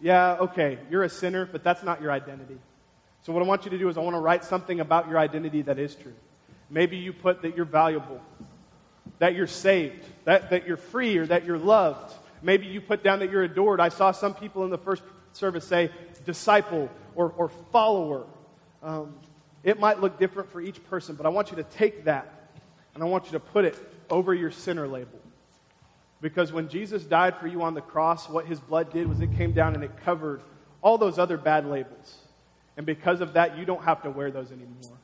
Yeah, 0.00 0.36
okay, 0.40 0.78
you're 0.90 1.04
a 1.04 1.08
sinner, 1.08 1.46
but 1.46 1.64
that's 1.64 1.82
not 1.82 2.02
your 2.02 2.12
identity. 2.12 2.58
So 3.22 3.32
what 3.32 3.42
I 3.42 3.46
want 3.46 3.64
you 3.64 3.70
to 3.70 3.78
do 3.78 3.88
is 3.88 3.96
I 3.96 4.00
want 4.00 4.14
to 4.14 4.20
write 4.20 4.44
something 4.44 4.80
about 4.80 5.08
your 5.08 5.18
identity 5.18 5.62
that 5.62 5.78
is 5.78 5.94
true. 5.94 6.14
Maybe 6.70 6.96
you 6.96 7.12
put 7.12 7.42
that 7.42 7.56
you're 7.56 7.64
valuable, 7.64 8.20
that 9.18 9.34
you're 9.34 9.46
saved, 9.46 10.04
that, 10.24 10.50
that 10.50 10.66
you're 10.66 10.76
free, 10.76 11.16
or 11.18 11.26
that 11.26 11.44
you're 11.44 11.58
loved. 11.58 12.14
Maybe 12.42 12.66
you 12.66 12.80
put 12.80 13.02
down 13.02 13.20
that 13.20 13.30
you're 13.30 13.44
adored. 13.44 13.80
I 13.80 13.88
saw 13.88 14.12
some 14.12 14.34
people 14.34 14.64
in 14.64 14.70
the 14.70 14.78
first 14.78 15.02
service 15.32 15.66
say 15.66 15.90
disciple 16.24 16.90
or, 17.14 17.32
or 17.36 17.48
follower. 17.72 18.24
Um, 18.82 19.14
it 19.62 19.80
might 19.80 20.00
look 20.00 20.18
different 20.18 20.50
for 20.50 20.60
each 20.60 20.82
person, 20.84 21.14
but 21.14 21.26
I 21.26 21.30
want 21.30 21.50
you 21.50 21.56
to 21.56 21.62
take 21.62 22.04
that 22.04 22.50
and 22.94 23.02
I 23.02 23.06
want 23.06 23.26
you 23.26 23.32
to 23.32 23.40
put 23.40 23.64
it 23.64 23.76
over 24.10 24.34
your 24.34 24.50
sinner 24.50 24.86
label. 24.86 25.20
Because 26.20 26.52
when 26.52 26.68
Jesus 26.68 27.02
died 27.04 27.36
for 27.38 27.46
you 27.46 27.62
on 27.62 27.74
the 27.74 27.80
cross, 27.80 28.28
what 28.28 28.46
his 28.46 28.60
blood 28.60 28.92
did 28.92 29.08
was 29.08 29.20
it 29.20 29.34
came 29.36 29.52
down 29.52 29.74
and 29.74 29.82
it 29.82 29.90
covered 30.04 30.42
all 30.80 30.96
those 30.98 31.18
other 31.18 31.36
bad 31.36 31.66
labels. 31.66 32.18
And 32.76 32.86
because 32.86 33.20
of 33.20 33.34
that, 33.34 33.58
you 33.58 33.64
don't 33.64 33.84
have 33.84 34.02
to 34.02 34.10
wear 34.10 34.30
those 34.30 34.50
anymore. 34.50 34.98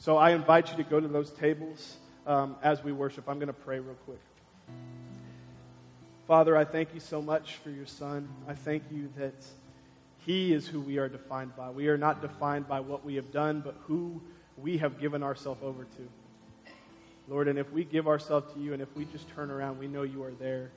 So 0.00 0.16
I 0.16 0.30
invite 0.30 0.70
you 0.70 0.78
to 0.78 0.82
go 0.82 0.98
to 0.98 1.06
those 1.06 1.30
tables 1.30 1.98
um, 2.26 2.56
as 2.62 2.82
we 2.82 2.90
worship. 2.90 3.28
I'm 3.28 3.36
going 3.36 3.48
to 3.48 3.52
pray 3.52 3.80
real 3.80 3.96
quick. 4.06 4.20
Father, 6.26 6.56
I 6.56 6.64
thank 6.64 6.94
you 6.94 7.00
so 7.00 7.20
much 7.20 7.56
for 7.56 7.68
your 7.68 7.84
son. 7.84 8.26
I 8.48 8.54
thank 8.54 8.84
you 8.90 9.10
that 9.18 9.34
he 10.24 10.54
is 10.54 10.66
who 10.66 10.80
we 10.80 10.96
are 10.96 11.10
defined 11.10 11.54
by. 11.54 11.68
We 11.68 11.88
are 11.88 11.98
not 11.98 12.22
defined 12.22 12.66
by 12.66 12.80
what 12.80 13.04
we 13.04 13.16
have 13.16 13.30
done, 13.30 13.60
but 13.60 13.76
who 13.88 14.22
we 14.56 14.78
have 14.78 14.98
given 14.98 15.22
ourselves 15.22 15.60
over 15.62 15.84
to. 15.84 16.72
Lord, 17.28 17.46
and 17.46 17.58
if 17.58 17.70
we 17.70 17.84
give 17.84 18.08
ourselves 18.08 18.50
to 18.54 18.58
you 18.58 18.72
and 18.72 18.80
if 18.80 18.88
we 18.96 19.04
just 19.04 19.28
turn 19.34 19.50
around, 19.50 19.78
we 19.78 19.86
know 19.86 20.02
you 20.02 20.22
are 20.22 20.32
there. 20.32 20.70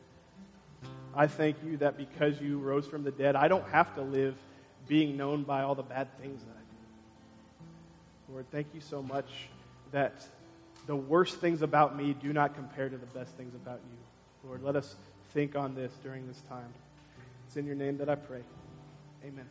I 1.16 1.28
thank 1.28 1.56
you 1.64 1.78
that 1.78 1.96
because 1.96 2.42
you 2.42 2.60
rose 2.60 2.86
from 2.88 3.06
the 3.06 3.12
dead, 3.12 3.38
I 3.38 3.48
don't 3.48 3.68
have 3.70 3.96
to 3.96 4.02
live 4.02 4.36
being 4.86 5.16
known 5.16 5.44
by 5.44 5.62
all 5.62 5.76
the 5.76 5.82
bad 5.82 6.10
things 6.20 6.44
that 6.44 6.58
I. 6.58 6.63
Lord, 8.34 8.50
thank 8.52 8.68
you 8.74 8.82
so 8.82 9.04
much 9.04 9.30
that 9.92 10.26
the 10.88 10.96
worst 10.96 11.38
things 11.38 11.62
about 11.62 11.96
me 11.96 12.16
do 12.20 12.34
not 12.34 12.56
compare 12.56 12.90
to 12.90 12.98
the 12.98 13.06
best 13.06 13.36
things 13.36 13.54
about 13.54 13.80
you. 13.92 14.50
Lord, 14.50 14.64
let 14.64 14.76
us 14.76 14.96
think 15.34 15.56
on 15.56 15.76
this 15.76 15.92
during 16.02 16.28
this 16.28 16.42
time. 16.50 16.74
It's 17.46 17.58
in 17.58 17.68
your 17.68 17.76
name 17.76 17.98
that 18.00 18.10
I 18.10 18.16
pray. 18.16 18.42
Amen. 19.24 19.46